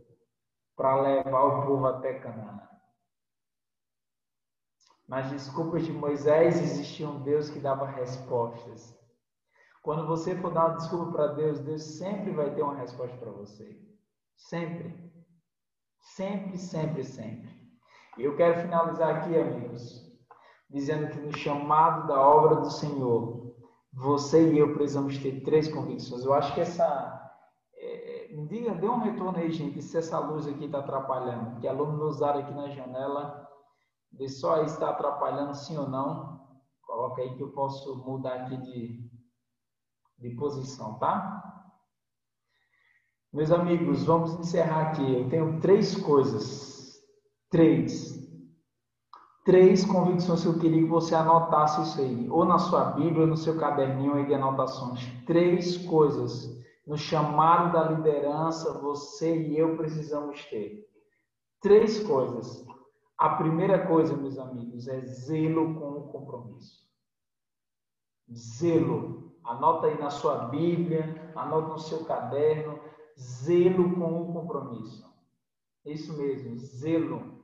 para 0.76 1.02
levar 1.02 1.44
o 1.44 1.66
povo 1.66 1.88
até 1.88 2.20
Canaã. 2.20 2.70
Nas 5.08 5.32
desculpas 5.32 5.84
de 5.84 5.92
Moisés 5.92 6.62
existia 6.62 7.10
um 7.10 7.24
Deus 7.24 7.50
que 7.50 7.60
dava 7.60 7.88
respostas. 7.88 8.96
Quando 9.82 10.08
você 10.08 10.36
for 10.36 10.52
dar 10.52 10.76
desculpa 10.76 11.12
para 11.12 11.28
Deus, 11.34 11.60
Deus 11.60 11.84
sempre 11.98 12.32
vai 12.32 12.54
ter 12.54 12.62
uma 12.62 12.76
resposta 12.76 13.16
para 13.18 13.32
você. 13.32 13.80
Sempre. 14.36 15.12
Sempre, 16.00 16.58
sempre, 16.58 17.04
sempre. 17.04 17.58
E 18.18 18.24
eu 18.24 18.36
quero 18.36 18.62
finalizar 18.62 19.16
aqui, 19.16 19.38
amigos, 19.38 20.06
dizendo 20.70 21.10
que 21.10 21.20
no 21.20 21.36
chamado 21.36 22.08
da 22.08 22.20
obra 22.20 22.56
do 22.56 22.70
Senhor, 22.70 23.56
você 23.94 24.52
e 24.52 24.58
eu 24.58 24.74
precisamos 24.74 25.18
ter 25.18 25.44
três 25.44 25.68
convicções. 25.68 26.24
Eu 26.24 26.34
acho 26.34 26.54
que 26.54 26.62
essa. 26.62 27.14
É, 27.76 28.30
me 28.32 28.48
diga, 28.48 28.74
dê 28.74 28.88
um 28.88 29.00
retorno 29.00 29.38
aí, 29.38 29.52
gente, 29.52 29.82
se 29.82 29.98
essa 29.98 30.20
luz 30.20 30.48
aqui 30.48 30.66
está 30.66 30.80
atrapalhando. 30.80 31.60
Que 31.60 31.68
a 31.68 31.74
luminosidade 31.74 32.40
aqui 32.40 32.54
na 32.54 32.70
janela, 32.70 33.48
de 34.12 34.28
só 34.30 34.56
aí 34.56 34.66
está 34.66 34.90
atrapalhando, 34.90 35.54
sim 35.54 35.78
ou 35.78 35.88
não. 35.88 36.38
Coloca 36.82 37.22
aí 37.22 37.36
que 37.36 37.42
eu 37.42 37.52
posso 37.52 37.96
mudar 38.06 38.34
aqui 38.34 38.58
de, 38.58 39.07
de 40.18 40.30
posição, 40.32 40.98
tá? 41.00 41.44
Meus 43.34 43.52
amigos, 43.52 44.04
vamos 44.04 44.40
encerrar 44.40 44.90
aqui. 44.90 45.14
Eu 45.14 45.30
tenho 45.30 45.60
três 45.60 45.96
coisas. 45.96 47.02
Três 47.50 48.18
três 49.48 49.86
convicções 49.86 50.42
que 50.42 50.48
eu 50.50 50.60
queria 50.60 50.84
que 50.84 50.90
você 50.90 51.16
anotasse 51.16 51.82
isso 51.82 52.02
aí, 52.02 52.30
ou 52.30 52.44
na 52.44 52.60
sua 52.60 52.92
Bíblia, 52.92 53.22
ou 53.22 53.28
no 53.28 53.38
seu 53.38 53.58
caderninho 53.58 54.16
aí 54.16 54.26
de 54.26 54.34
anotações. 54.34 55.00
Três 55.26 55.78
coisas 55.86 56.54
no 56.86 56.98
chamado 56.98 57.72
da 57.72 57.92
liderança 57.92 58.78
você 58.80 59.38
e 59.38 59.58
eu 59.58 59.78
precisamos 59.78 60.44
ter. 60.48 60.86
Três 61.62 62.04
coisas. 62.04 62.66
A 63.18 63.30
primeira 63.30 63.88
coisa, 63.88 64.18
meus 64.18 64.38
amigos, 64.38 64.86
é 64.90 65.00
zelo 65.06 65.76
com 65.76 65.92
o 65.92 66.08
compromisso. 66.10 66.86
Zelo. 68.30 69.27
Anota 69.48 69.88
aí 69.88 69.98
na 69.98 70.10
sua 70.10 70.46
Bíblia, 70.46 71.32
anota 71.36 71.70
no 71.70 71.80
seu 71.80 72.06
caderno. 72.06 72.80
Zelo 73.20 73.96
com 73.96 74.22
o 74.22 74.34
compromisso. 74.34 75.08
Isso 75.84 76.16
mesmo, 76.16 76.56
zelo 76.58 77.38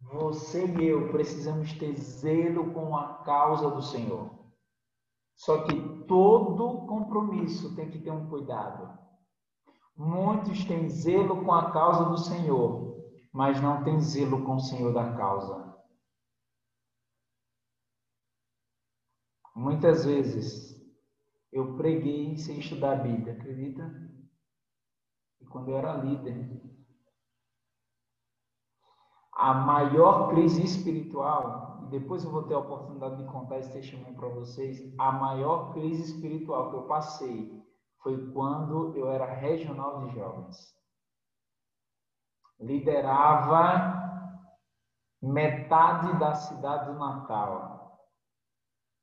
você 0.00 0.66
e 0.66 0.86
eu 0.86 1.10
precisamos 1.10 1.72
ter 1.72 1.96
zelo 1.96 2.72
com 2.72 2.96
a 2.96 3.14
causa 3.24 3.70
do 3.70 3.82
Senhor. 3.82 4.30
Só 5.34 5.64
que 5.64 6.04
todo 6.06 6.86
compromisso 6.86 7.74
tem 7.74 7.90
que 7.90 7.98
ter 7.98 8.10
um 8.10 8.28
cuidado. 8.28 8.98
Muitos 9.96 10.64
têm 10.64 10.88
zelo 10.88 11.44
com 11.44 11.52
a 11.52 11.70
causa 11.72 12.04
do 12.04 12.18
Senhor, 12.18 13.02
mas 13.32 13.60
não 13.60 13.82
têm 13.82 14.00
zelo 14.00 14.44
com 14.44 14.56
o 14.56 14.60
Senhor 14.60 14.92
da 14.92 15.16
causa. 15.16 15.74
Muitas 19.54 20.04
vezes 20.04 20.75
eu 21.56 21.76
preguei 21.76 22.36
sem 22.36 22.58
estudar 22.58 22.92
a 22.92 23.02
Bíblia, 23.02 23.32
acredita? 23.32 23.82
E 25.40 25.46
quando 25.46 25.70
eu 25.70 25.78
era 25.78 25.94
líder, 25.94 26.62
a 29.32 29.54
maior 29.54 30.30
crise 30.30 30.62
espiritual, 30.62 31.80
e 31.82 31.86
depois 31.86 32.24
eu 32.24 32.30
vou 32.30 32.42
ter 32.42 32.54
a 32.54 32.58
oportunidade 32.58 33.16
de 33.16 33.30
contar 33.30 33.58
esse 33.58 33.72
testemunho 33.72 34.14
para 34.16 34.28
vocês, 34.28 34.94
a 34.98 35.12
maior 35.12 35.72
crise 35.72 36.12
espiritual 36.12 36.70
que 36.70 36.76
eu 36.76 36.82
passei 36.82 37.62
foi 38.02 38.30
quando 38.32 38.94
eu 38.96 39.10
era 39.10 39.26
regional 39.26 40.06
de 40.06 40.14
jovens. 40.14 40.74
Liderava 42.60 44.04
metade 45.22 46.18
da 46.18 46.34
cidade 46.34 46.92
do 46.92 46.98
Natal. 46.98 47.75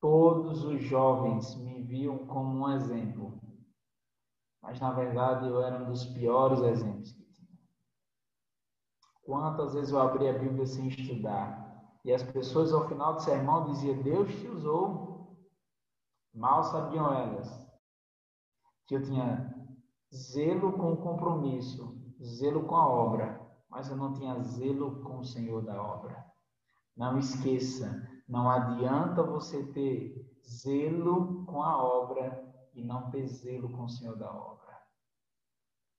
Todos 0.04 0.66
os 0.66 0.84
jovens 0.84 1.56
me 1.56 1.82
viam 1.82 2.28
como 2.28 2.66
um 2.66 2.70
exemplo. 2.70 3.40
Mas 4.62 4.78
na 4.78 4.92
verdade 4.92 5.48
eu 5.48 5.64
era 5.64 5.82
um 5.82 5.86
dos 5.86 6.06
piores 6.08 6.60
exemplos 6.60 7.16
Quantas 9.26 9.74
vezes 9.74 9.92
eu 9.94 10.02
abri 10.02 10.28
a 10.28 10.38
Bíblia 10.38 10.66
sem 10.66 10.90
estudar? 10.90 11.90
E 12.04 12.12
as 12.12 12.22
pessoas 12.22 12.74
ao 12.74 12.86
final 12.90 13.14
do 13.14 13.22
sermão 13.22 13.64
diziam: 13.64 14.04
Deus 14.04 14.30
te 14.36 14.46
usou. 14.50 15.38
Mal 16.34 16.66
sabiam 16.66 17.14
elas 17.14 17.66
que 18.86 18.96
eu 18.96 19.04
tinha 19.04 19.56
zelo 20.14 20.74
com 20.74 20.92
o 20.92 20.98
compromisso, 20.98 21.98
zelo 22.22 22.66
com 22.66 22.76
a 22.76 22.90
obra, 22.90 23.40
mas 23.70 23.90
eu 23.90 23.96
não 23.96 24.12
tinha 24.12 24.38
zelo 24.42 25.02
com 25.02 25.20
o 25.20 25.24
Senhor 25.24 25.62
da 25.62 25.82
obra. 25.82 26.26
Não 26.94 27.18
esqueça, 27.18 28.06
não 28.28 28.50
adianta 28.50 29.24
você 29.24 29.64
ter 29.72 30.30
zelo 30.48 31.46
com 31.46 31.62
a 31.62 31.82
obra 31.82 32.44
e 32.74 32.84
não 32.84 33.10
ter 33.10 33.28
zelo 33.28 33.70
com 33.70 33.84
o 33.84 33.90
Senhor 33.90 34.18
da 34.18 34.32
obra. 34.32 34.78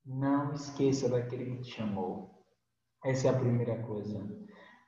Não 0.05 0.53
esqueça 0.53 1.09
daquele 1.09 1.57
que 1.57 1.63
te 1.63 1.71
chamou. 1.73 2.45
Essa 3.05 3.29
é 3.29 3.31
a 3.31 3.39
primeira 3.39 3.83
coisa. 3.85 4.27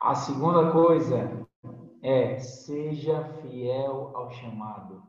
A 0.01 0.15
segunda 0.15 0.73
coisa 0.73 1.47
é 2.03 2.39
seja 2.39 3.25
fiel 3.41 4.13
ao 4.15 4.31
chamado. 4.31 5.03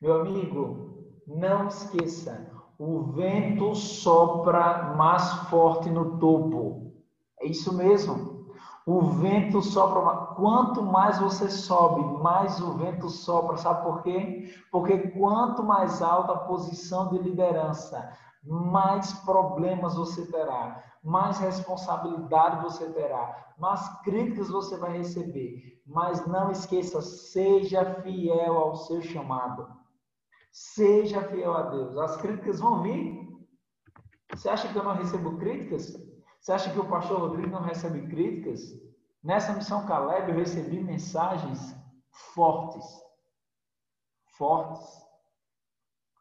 Meu 0.00 0.20
amigo, 0.20 1.12
não 1.26 1.66
esqueça, 1.66 2.50
o 2.78 3.02
vento 3.12 3.74
sopra 3.74 4.94
mais 4.94 5.30
forte 5.50 5.90
no 5.90 6.18
topo. 6.18 6.94
É 7.40 7.46
isso 7.46 7.76
mesmo. 7.76 8.54
O 8.86 9.02
vento 9.02 9.60
sopra. 9.60 10.27
Quanto 10.38 10.84
mais 10.84 11.18
você 11.18 11.50
sobe, 11.50 12.22
mais 12.22 12.60
o 12.60 12.74
vento 12.74 13.10
sopra. 13.10 13.56
Sabe 13.56 13.82
por 13.82 14.04
quê? 14.04 14.54
Porque 14.70 15.08
quanto 15.08 15.64
mais 15.64 16.00
alta 16.00 16.32
a 16.32 16.38
posição 16.38 17.08
de 17.08 17.18
liderança, 17.18 18.16
mais 18.44 19.12
problemas 19.24 19.96
você 19.96 20.24
terá, 20.30 20.80
mais 21.02 21.40
responsabilidade 21.40 22.62
você 22.62 22.88
terá, 22.92 23.52
mais 23.58 23.88
críticas 24.04 24.48
você 24.48 24.76
vai 24.76 24.98
receber. 24.98 25.82
Mas 25.84 26.24
não 26.24 26.52
esqueça, 26.52 27.02
seja 27.02 27.96
fiel 28.02 28.56
ao 28.56 28.76
seu 28.76 29.02
chamado. 29.02 29.66
Seja 30.52 31.20
fiel 31.20 31.52
a 31.56 31.62
Deus. 31.62 31.98
As 31.98 32.16
críticas 32.16 32.60
vão 32.60 32.80
vir. 32.80 33.26
Você 34.32 34.48
acha 34.48 34.68
que 34.68 34.78
eu 34.78 34.84
não 34.84 34.94
recebo 34.94 35.36
críticas? 35.36 35.96
Você 36.40 36.52
acha 36.52 36.70
que 36.70 36.78
o 36.78 36.88
pastor 36.88 37.18
Rodrigo 37.18 37.50
não 37.50 37.62
recebe 37.62 38.06
críticas? 38.06 38.86
Nessa 39.22 39.52
missão 39.52 39.86
Caleb 39.86 40.30
eu 40.30 40.36
recebi 40.36 40.80
mensagens 40.80 41.74
fortes. 42.34 42.84
Fortes. 44.36 44.86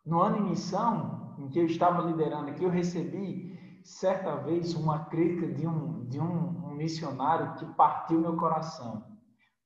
No 0.05 0.21
ano 0.21 0.37
em 0.37 0.49
missão, 0.49 1.35
em 1.37 1.49
que 1.49 1.59
eu 1.59 1.65
estava 1.65 2.01
liderando 2.01 2.49
aqui, 2.49 2.63
eu 2.63 2.69
recebi 2.69 3.81
certa 3.83 4.35
vez 4.37 4.73
uma 4.73 5.05
crítica 5.05 5.47
de 5.53 5.67
um, 5.67 6.05
de 6.05 6.19
um, 6.19 6.65
um 6.65 6.71
missionário 6.71 7.55
que 7.55 7.65
partiu 7.75 8.19
meu 8.19 8.35
coração. 8.35 9.05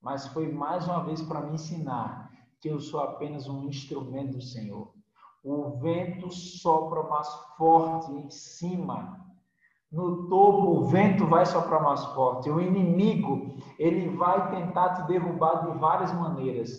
Mas 0.00 0.26
foi 0.28 0.52
mais 0.52 0.86
uma 0.86 1.04
vez 1.04 1.22
para 1.22 1.40
me 1.40 1.54
ensinar 1.54 2.30
que 2.60 2.68
eu 2.68 2.78
sou 2.78 3.00
apenas 3.00 3.48
um 3.48 3.64
instrumento 3.64 4.36
do 4.36 4.42
Senhor. 4.42 4.92
O 5.42 5.78
vento 5.78 6.30
sopra 6.30 7.02
mais 7.04 7.28
forte 7.56 8.12
em 8.12 8.30
cima. 8.30 9.20
No 9.92 10.26
topo, 10.26 10.78
o 10.78 10.84
vento 10.86 11.26
vai 11.26 11.44
soprar 11.44 11.82
mais 11.82 12.02
forte. 12.06 12.48
O 12.48 12.60
inimigo, 12.60 13.54
ele 13.78 14.16
vai 14.16 14.50
tentar 14.50 14.94
te 14.94 15.06
derrubar 15.06 15.66
de 15.66 15.78
várias 15.78 16.10
maneiras. 16.14 16.70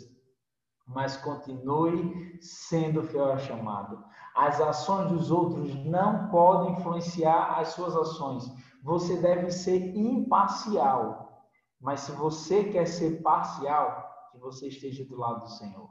Mas 0.88 1.16
continue 1.18 2.40
sendo 2.42 3.04
fiel 3.04 3.32
ao 3.32 3.38
chamado. 3.38 4.04
As 4.36 4.60
ações 4.60 5.12
dos 5.12 5.30
outros 5.30 5.76
não 5.86 6.28
podem 6.30 6.74
influenciar 6.74 7.60
as 7.60 7.70
suas 7.70 7.96
ações. 7.96 8.52
Você 8.84 9.16
deve 9.18 9.52
ser 9.52 9.96
imparcial. 9.96 11.46
Mas 11.80 12.00
se 12.00 12.12
você 12.14 12.64
quer 12.64 12.88
ser 12.88 13.22
parcial, 13.22 14.10
que 14.32 14.40
você 14.40 14.70
esteja 14.70 15.06
do 15.06 15.16
lado 15.16 15.42
do 15.42 15.50
Senhor. 15.52 15.90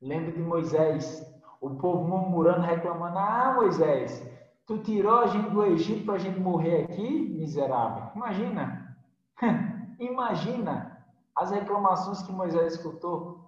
Lembra 0.00 0.30
de 0.30 0.40
Moisés, 0.40 1.26
o 1.60 1.70
povo 1.76 2.06
murmurando, 2.06 2.60
reclamando: 2.60 3.18
Ah, 3.18 3.54
Moisés, 3.56 4.22
tu 4.66 4.78
tirou 4.78 5.20
a 5.20 5.26
gente 5.26 5.50
do 5.50 5.64
Egito 5.64 6.04
para 6.04 6.14
a 6.14 6.18
gente 6.18 6.38
morrer 6.38 6.84
aqui, 6.84 7.34
miserável. 7.36 8.10
Imagina, 8.14 8.96
imagina 9.98 11.06
as 11.34 11.50
reclamações 11.50 12.22
que 12.22 12.32
Moisés 12.32 12.74
escutou. 12.74 13.46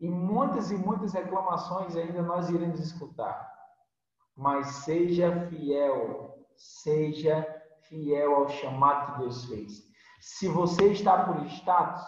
E 0.00 0.08
muitas 0.08 0.70
e 0.70 0.76
muitas 0.76 1.12
reclamações 1.12 1.96
ainda 1.96 2.22
nós 2.22 2.50
iremos 2.50 2.80
escutar. 2.80 3.48
Mas 4.36 4.66
seja 4.66 5.46
fiel, 5.48 6.44
seja 6.56 7.46
fiel 7.88 8.34
ao 8.34 8.48
chamado 8.48 9.12
que 9.12 9.18
Deus 9.20 9.44
fez. 9.44 9.82
Se 10.20 10.48
você 10.48 10.90
está 10.90 11.24
por 11.24 11.44
status, 11.46 12.04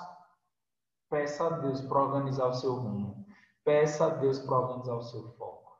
Peça 1.09 1.47
a 1.47 1.51
Deus 1.51 1.81
para 1.83 2.03
organizar 2.03 2.49
o 2.49 2.55
seu 2.55 2.75
rumo. 2.75 3.25
Peça 3.65 4.07
a 4.07 4.09
Deus 4.09 4.41
para 4.41 4.59
organizar 4.59 4.95
o 4.95 5.03
seu 5.03 5.23
foco. 5.35 5.73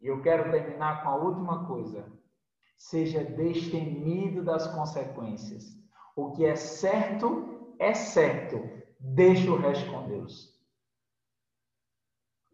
E 0.00 0.08
eu 0.08 0.20
quero 0.22 0.50
terminar 0.50 1.02
com 1.02 1.10
a 1.10 1.16
última 1.16 1.66
coisa. 1.66 2.04
Seja 2.76 3.24
destemido 3.24 4.44
das 4.44 4.66
consequências. 4.74 5.64
O 6.16 6.32
que 6.32 6.44
é 6.44 6.56
certo, 6.56 7.74
é 7.78 7.94
certo. 7.94 8.60
Deixe 8.98 9.48
o 9.48 9.56
resto 9.56 9.90
com 9.90 10.08
Deus. 10.08 10.52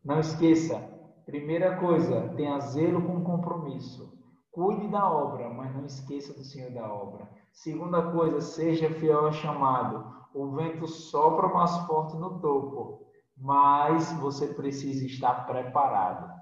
Não 0.05 0.21
esqueça, 0.21 0.79
primeira 1.27 1.77
coisa, 1.77 2.33
tenha 2.37 2.59
zelo 2.61 3.03
com 3.03 3.23
compromisso. 3.23 4.17
Cuide 4.51 4.89
da 4.89 5.11
obra, 5.11 5.49
mas 5.51 5.75
não 5.75 5.85
esqueça 5.85 6.33
do 6.33 6.45
Senhor 6.45 6.73
da 6.73 6.93
obra. 6.93 7.29
Segunda 7.53 8.11
coisa, 8.11 8.41
seja 8.41 8.91
fiel 8.91 9.27
ao 9.27 9.33
chamado 9.33 10.19
o 10.35 10.51
vento 10.53 10.87
sopra 10.87 11.49
mais 11.49 11.77
forte 11.87 12.17
no 12.17 12.41
topo, 12.41 13.07
mas 13.37 14.13
você 14.21 14.49
precisa 14.49 15.07
estar 15.07 15.47
preparado. 15.47 16.33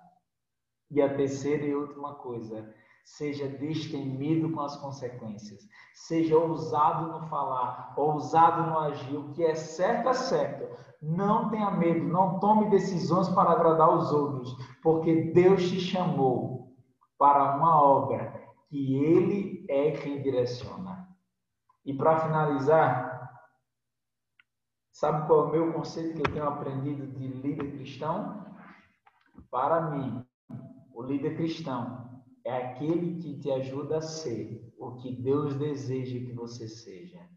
E 0.91 1.01
a 1.01 1.15
terceira 1.15 1.65
e 1.65 1.75
última 1.75 2.15
coisa, 2.15 2.75
seja 3.07 3.49
destemido 3.49 4.51
com 4.51 4.61
as 4.61 4.77
consequências, 4.77 5.67
seja 5.95 6.37
ousado 6.37 7.07
no 7.07 7.29
falar, 7.29 7.95
ousado 7.97 8.69
no 8.69 8.79
agir, 8.81 9.17
o 9.17 9.31
que 9.31 9.45
é 9.45 9.55
certo 9.55 10.09
é 10.09 10.13
certo. 10.13 10.77
Não 11.01 11.49
tenha 11.49 11.71
medo, 11.71 12.05
não 12.09 12.41
tome 12.41 12.69
decisões 12.69 13.29
para 13.29 13.53
agradar 13.53 13.95
os 13.95 14.13
outros, 14.13 14.57
porque 14.83 15.31
Deus 15.33 15.63
te 15.71 15.79
chamou 15.79 16.75
para 17.17 17.57
uma 17.57 17.81
obra 17.81 18.43
que 18.69 18.97
Ele 18.97 19.65
é 19.71 19.93
quem 19.93 20.21
direciona. 20.21 21.07
E 21.85 21.95
para 21.95 22.19
finalizar, 22.19 23.07
Sabe 24.91 25.27
qual 25.27 25.41
é 25.41 25.49
o 25.49 25.51
meu 25.51 25.73
conceito 25.75 26.15
que 26.15 26.27
eu 26.27 26.33
tenho 26.33 26.49
aprendido 26.49 27.07
de 27.07 27.29
líder 27.29 27.71
cristão? 27.73 28.47
Para 29.51 29.91
mim, 29.91 30.25
o 30.91 31.03
líder 31.03 31.37
cristão 31.37 32.06
é 32.47 32.57
aquele 32.59 33.21
que 33.21 33.41
te 33.41 33.51
ajuda 33.51 33.99
a 33.99 34.01
ser 34.01 34.73
o 34.79 34.95
que 34.95 35.21
Deus 35.21 35.57
deseja 35.57 36.25
que 36.25 36.33
você 36.33 36.69
seja. 36.69 37.29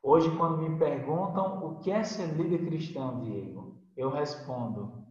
Hoje, 0.00 0.30
quando 0.36 0.58
me 0.58 0.78
perguntam 0.78 1.66
o 1.66 1.80
que 1.80 1.90
é 1.90 2.04
ser 2.04 2.28
líder 2.36 2.66
cristão, 2.66 3.20
Diego, 3.20 3.82
eu 3.96 4.08
respondo: 4.08 5.04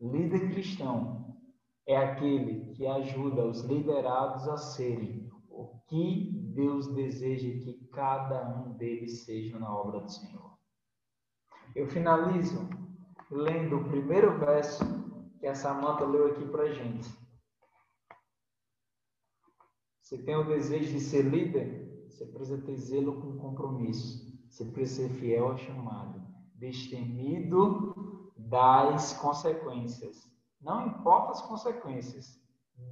líder 0.00 0.50
cristão 0.50 1.38
é 1.86 1.96
aquele 1.96 2.72
que 2.72 2.84
ajuda 2.88 3.46
os 3.46 3.60
liderados 3.60 4.48
a 4.48 4.56
serem 4.56 5.30
o 5.48 5.78
que 5.86 6.32
Deus 6.56 6.88
deseja 6.88 7.48
que 7.64 7.88
cada 7.92 8.48
um 8.48 8.72
deles 8.72 9.24
seja 9.24 9.60
na 9.60 9.72
obra 9.72 10.00
do 10.00 10.10
Senhor. 10.10 10.58
Eu 11.76 11.86
finalizo 11.86 12.68
lendo 13.30 13.76
o 13.76 13.88
primeiro 13.88 14.36
verso 14.40 14.84
que 15.38 15.46
a 15.46 15.54
Samanta 15.54 16.04
leu 16.04 16.32
aqui 16.32 16.44
para 16.48 16.72
gente. 16.72 17.23
Você 20.04 20.18
tem 20.18 20.36
o 20.36 20.44
desejo 20.44 20.92
de 20.92 21.00
ser 21.00 21.22
líder? 21.22 22.06
Você 22.10 22.26
precisa 22.26 22.60
ter 22.60 22.76
zelo 22.76 23.22
com 23.22 23.38
compromisso. 23.38 24.38
Você 24.50 24.66
precisa 24.66 25.08
ser 25.08 25.14
fiel 25.14 25.48
ao 25.48 25.56
chamado. 25.56 26.20
Destemido 26.56 28.30
das 28.36 29.14
consequências. 29.14 30.30
Não 30.60 30.88
importa 30.88 31.32
as 31.32 31.40
consequências. 31.40 32.38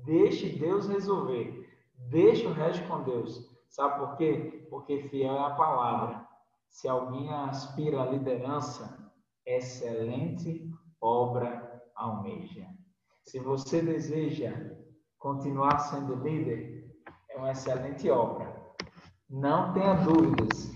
Deixe 0.06 0.58
Deus 0.58 0.88
resolver. 0.88 1.68
Deixe 2.08 2.46
o 2.46 2.52
resto 2.54 2.88
com 2.88 3.02
Deus. 3.02 3.46
Sabe 3.68 3.98
por 3.98 4.16
quê? 4.16 4.66
Porque 4.70 5.02
fiel 5.02 5.34
é 5.34 5.44
a 5.44 5.54
palavra. 5.54 6.26
Se 6.70 6.88
alguém 6.88 7.30
aspira 7.30 8.04
à 8.04 8.06
liderança, 8.06 9.12
excelente 9.44 10.66
obra 10.98 11.82
almeja. 11.94 12.66
Se 13.22 13.38
você 13.38 13.82
deseja 13.82 14.74
continuar 15.18 15.78
sendo 15.78 16.14
líder, 16.14 16.81
uma 17.42 17.52
excelente 17.52 18.10
obra. 18.10 18.54
Não 19.28 19.72
tenha 19.72 19.94
dúvidas 19.94 20.70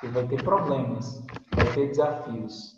que 0.00 0.08
vai 0.08 0.26
ter 0.26 0.42
problemas, 0.42 1.24
vai 1.54 1.72
ter 1.74 1.88
desafios, 1.88 2.74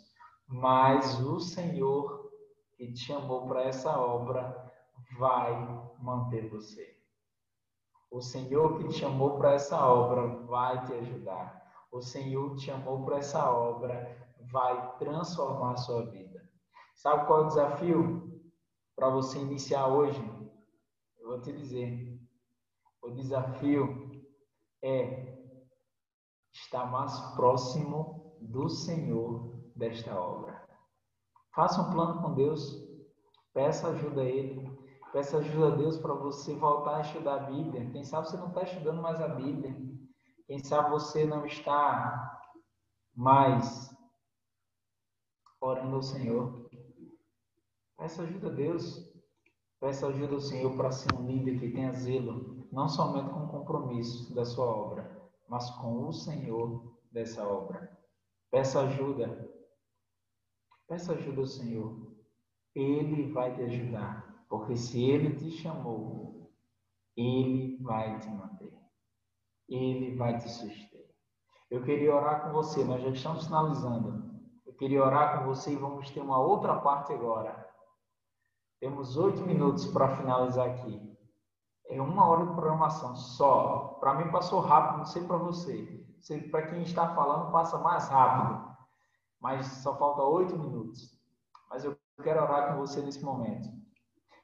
mas 0.47 1.19
o 1.19 1.39
Senhor 1.39 2.31
que 2.77 2.91
te 2.91 2.99
chamou 2.99 3.47
para 3.47 3.63
essa 3.63 3.97
obra 3.97 4.71
vai 5.17 5.51
manter 5.99 6.49
você. 6.49 6.97
O 8.11 8.21
Senhor 8.21 8.77
que 8.77 8.87
te 8.89 8.99
chamou 8.99 9.37
para 9.37 9.53
essa 9.53 9.85
obra 9.85 10.27
vai 10.45 10.85
te 10.85 10.93
ajudar 10.93 11.63
o 11.93 12.01
Senhor 12.01 12.55
te 12.55 12.65
chamou 12.65 13.05
para 13.05 13.19
essa 13.19 13.51
obra, 13.51 14.17
vai 14.51 14.97
transformar 14.97 15.73
a 15.73 15.77
sua 15.77 16.03
vida. 16.07 16.41
Sabe 16.95 17.27
qual 17.27 17.41
é 17.41 17.43
o 17.43 17.47
desafio 17.47 18.41
para 18.95 19.09
você 19.09 19.37
iniciar 19.37 19.87
hoje? 19.87 20.19
Eu 21.19 21.27
vou 21.27 21.41
te 21.41 21.53
dizer. 21.53 22.12
O 23.03 23.11
desafio 23.11 24.23
é 24.81 25.37
estar 26.53 26.85
mais 26.85 27.19
próximo 27.35 28.37
do 28.39 28.69
Senhor 28.69 29.61
desta 29.75 30.17
obra. 30.17 30.63
Faça 31.53 31.81
um 31.81 31.91
plano 31.91 32.21
com 32.21 32.33
Deus, 32.33 32.81
peça 33.53 33.89
ajuda 33.89 34.21
a 34.21 34.25
Ele, 34.25 34.71
peça 35.11 35.37
ajuda 35.37 35.73
a 35.73 35.75
Deus 35.75 35.97
para 35.97 36.13
você 36.13 36.55
voltar 36.55 36.97
a 36.97 37.01
estudar 37.01 37.35
a 37.35 37.51
Bíblia. 37.51 37.91
Quem 37.91 38.03
sabe 38.05 38.27
você 38.27 38.37
não 38.37 38.47
está 38.47 38.63
estudando 38.63 39.01
mais 39.01 39.19
a 39.21 39.27
Bíblia. 39.27 39.75
Quem 40.47 40.59
sabe 40.59 40.89
você 40.89 41.25
não 41.25 41.45
está 41.45 42.39
Mas, 43.15 43.93
orando 45.61 45.97
ao 45.97 46.01
Senhor, 46.01 46.69
peça 47.97 48.23
ajuda 48.23 48.47
a 48.47 48.53
Deus. 48.53 49.11
Peça 49.79 50.07
ajuda 50.07 50.35
ao 50.35 50.39
Senhor 50.39 50.75
para 50.77 50.91
ser 50.91 51.13
um 51.13 51.27
líder 51.27 51.59
que 51.59 51.69
tenha 51.69 51.91
zelo, 51.91 52.52
não 52.73 52.89
somente 52.89 53.29
com 53.29 53.43
o 53.43 53.47
compromisso 53.49 54.33
da 54.33 54.43
sua 54.43 54.65
obra, 54.65 55.21
mas 55.47 55.69
com 55.69 56.07
o 56.07 56.11
Senhor 56.11 56.97
dessa 57.11 57.47
obra. 57.47 57.95
Peça 58.49 58.81
ajuda. 58.81 59.47
Peça 60.87 61.13
ajuda 61.13 61.41
ao 61.41 61.45
Senhor. 61.45 62.11
Ele 62.73 63.31
vai 63.31 63.53
te 63.53 63.61
ajudar. 63.61 64.43
Porque 64.49 64.75
se 64.75 65.03
Ele 65.03 65.35
te 65.35 65.51
chamou, 65.51 66.51
Ele 67.15 67.77
vai 67.83 68.19
te 68.19 68.29
manter. 68.29 68.73
Ele 69.69 70.15
vai 70.15 70.39
te 70.39 70.49
suster. 70.49 71.07
Eu 71.69 71.83
queria 71.83 72.15
orar 72.15 72.43
com 72.43 72.53
você, 72.53 72.83
nós 72.83 73.03
já 73.03 73.09
estamos 73.09 73.45
finalizando. 73.45 74.33
Eu 74.65 74.73
queria 74.73 75.03
orar 75.03 75.37
com 75.37 75.45
você 75.45 75.73
e 75.73 75.77
vamos 75.77 76.09
ter 76.09 76.21
uma 76.21 76.39
outra 76.39 76.79
parte 76.81 77.13
agora. 77.13 77.69
Temos 78.79 79.15
oito 79.15 79.41
minutos 79.41 79.85
para 79.85 80.15
finalizar 80.15 80.71
aqui. 80.71 81.12
É 81.93 82.01
uma 82.01 82.27
hora 82.27 82.45
de 82.45 82.53
programação 82.53 83.15
só. 83.15 83.97
Para 83.99 84.15
mim 84.15 84.31
passou 84.31 84.59
rápido, 84.59 84.97
não 84.99 85.05
sei 85.05 85.23
para 85.23 85.37
você. 85.37 86.03
Para 86.49 86.67
quem 86.67 86.81
está 86.81 87.13
falando, 87.13 87.51
passa 87.51 87.77
mais 87.77 88.07
rápido. 88.09 88.73
Mas 89.39 89.65
só 89.65 89.95
falta 89.95 90.23
oito 90.23 90.57
minutos. 90.57 91.15
Mas 91.69 91.83
eu 91.83 91.95
quero 92.23 92.41
orar 92.41 92.73
com 92.73 92.79
você 92.79 93.01
nesse 93.01 93.23
momento. 93.23 93.69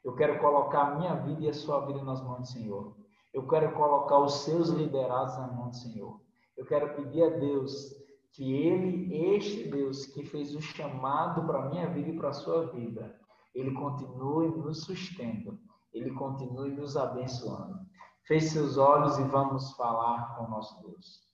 Eu 0.04 0.16
quero 0.16 0.40
colocar 0.40 0.82
a 0.82 0.96
minha 0.96 1.16
vida 1.16 1.44
e 1.44 1.50
a 1.50 1.54
sua 1.54 1.86
vida 1.86 2.04
nas 2.04 2.22
mãos 2.22 2.40
do 2.40 2.48
Senhor. 2.48 2.96
Eu 3.34 3.48
quero 3.48 3.74
colocar 3.74 4.20
os 4.20 4.44
seus 4.44 4.70
liderados 4.70 5.38
nas 5.38 5.56
mãos 5.56 5.70
do 5.72 5.78
Senhor. 5.78 6.20
Eu 6.56 6.66
quero 6.66 6.96
pedir 6.96 7.24
a 7.24 7.30
Deus 7.30 7.96
que 8.32 8.54
Ele, 8.54 9.36
este 9.36 9.70
Deus 9.70 10.06
que 10.06 10.24
fez 10.24 10.54
o 10.56 10.62
chamado 10.62 11.46
para 11.46 11.64
a 11.64 11.70
minha 11.70 11.90
vida 11.90 12.10
e 12.10 12.18
para 12.18 12.30
a 12.30 12.34
sua 12.34 12.68
vida, 12.68 13.20
Ele 13.54 13.72
continue 13.72 14.50
nos 14.50 14.84
sustentando, 14.84 15.60
Ele 15.94 16.14
continue 16.14 16.72
nos 16.72 16.96
abençoando. 16.96 17.80
Feche 18.26 18.50
seus 18.50 18.78
olhos 18.78 19.18
e 19.18 19.24
vamos 19.24 19.72
falar 19.74 20.36
com 20.36 20.48
nosso 20.50 20.80
Deus. 20.82 21.28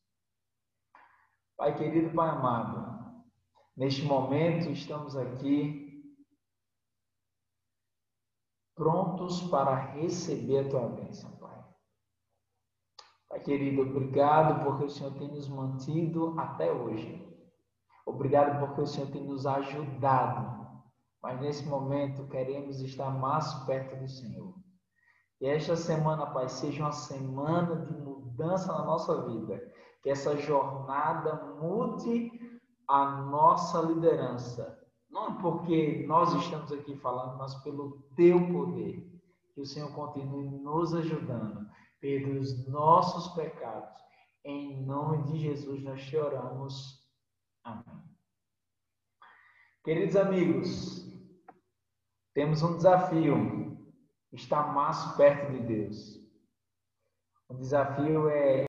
Pai 1.57 1.75
querido, 1.75 2.13
Pai 2.15 2.29
amado, 2.29 3.23
neste 3.75 4.03
momento 4.03 4.69
estamos 4.69 5.15
aqui 5.15 5.85
prontos 8.75 9.41
para 9.43 9.73
receber 9.73 10.65
a 10.65 10.69
tua 10.69 10.89
bênção, 10.89 11.31
Pai. 11.37 11.65
Pai 13.29 13.39
querido, 13.39 13.81
obrigado 13.81 14.63
porque 14.63 14.83
o 14.83 14.89
Senhor 14.89 15.13
tem 15.13 15.29
nos 15.29 15.47
mantido 15.47 16.37
até 16.39 16.71
hoje. 16.71 17.25
Obrigado 18.05 18.59
porque 18.59 18.81
o 18.81 18.87
Senhor 18.87 19.09
tem 19.11 19.23
nos 19.25 19.45
ajudado. 19.45 20.64
Mas 21.25 21.41
nesse 21.41 21.65
momento 21.65 22.27
queremos 22.27 22.79
estar 22.81 23.09
mais 23.09 23.51
perto 23.65 23.99
do 23.99 24.07
Senhor. 24.07 24.53
Que 25.39 25.47
esta 25.47 25.75
semana, 25.75 26.27
Pai, 26.27 26.47
seja 26.47 26.83
uma 26.83 26.91
semana 26.91 27.83
de 27.83 27.93
mudança 27.93 28.71
na 28.71 28.85
nossa 28.85 29.25
vida. 29.25 29.59
Que 30.03 30.11
essa 30.11 30.37
jornada 30.37 31.57
mude 31.59 32.31
a 32.87 33.23
nossa 33.23 33.81
liderança 33.81 34.79
não 35.09 35.37
porque 35.37 36.05
nós 36.05 36.31
estamos 36.35 36.71
aqui 36.71 36.95
falando, 36.97 37.39
mas 37.39 37.55
pelo 37.63 38.03
teu 38.15 38.37
poder. 38.51 39.11
Que 39.55 39.61
o 39.61 39.65
Senhor 39.65 39.91
continue 39.95 40.47
nos 40.47 40.93
ajudando 40.93 41.67
pelos 41.99 42.67
nossos 42.67 43.33
pecados. 43.33 43.99
Em 44.43 44.85
nome 44.85 45.23
de 45.23 45.39
Jesus 45.39 45.81
nós 45.81 46.05
te 46.05 46.17
oramos. 46.17 47.03
Amém. 47.63 48.03
Queridos 49.83 50.15
amigos, 50.15 51.14
temos 52.35 52.61
um 52.61 52.75
desafio. 52.75 53.73
Estar 54.33 54.73
mais 54.73 55.15
perto 55.15 55.53
de 55.53 55.59
Deus. 55.61 56.19
O 57.47 57.53
desafio 57.53 58.29
é 58.29 58.63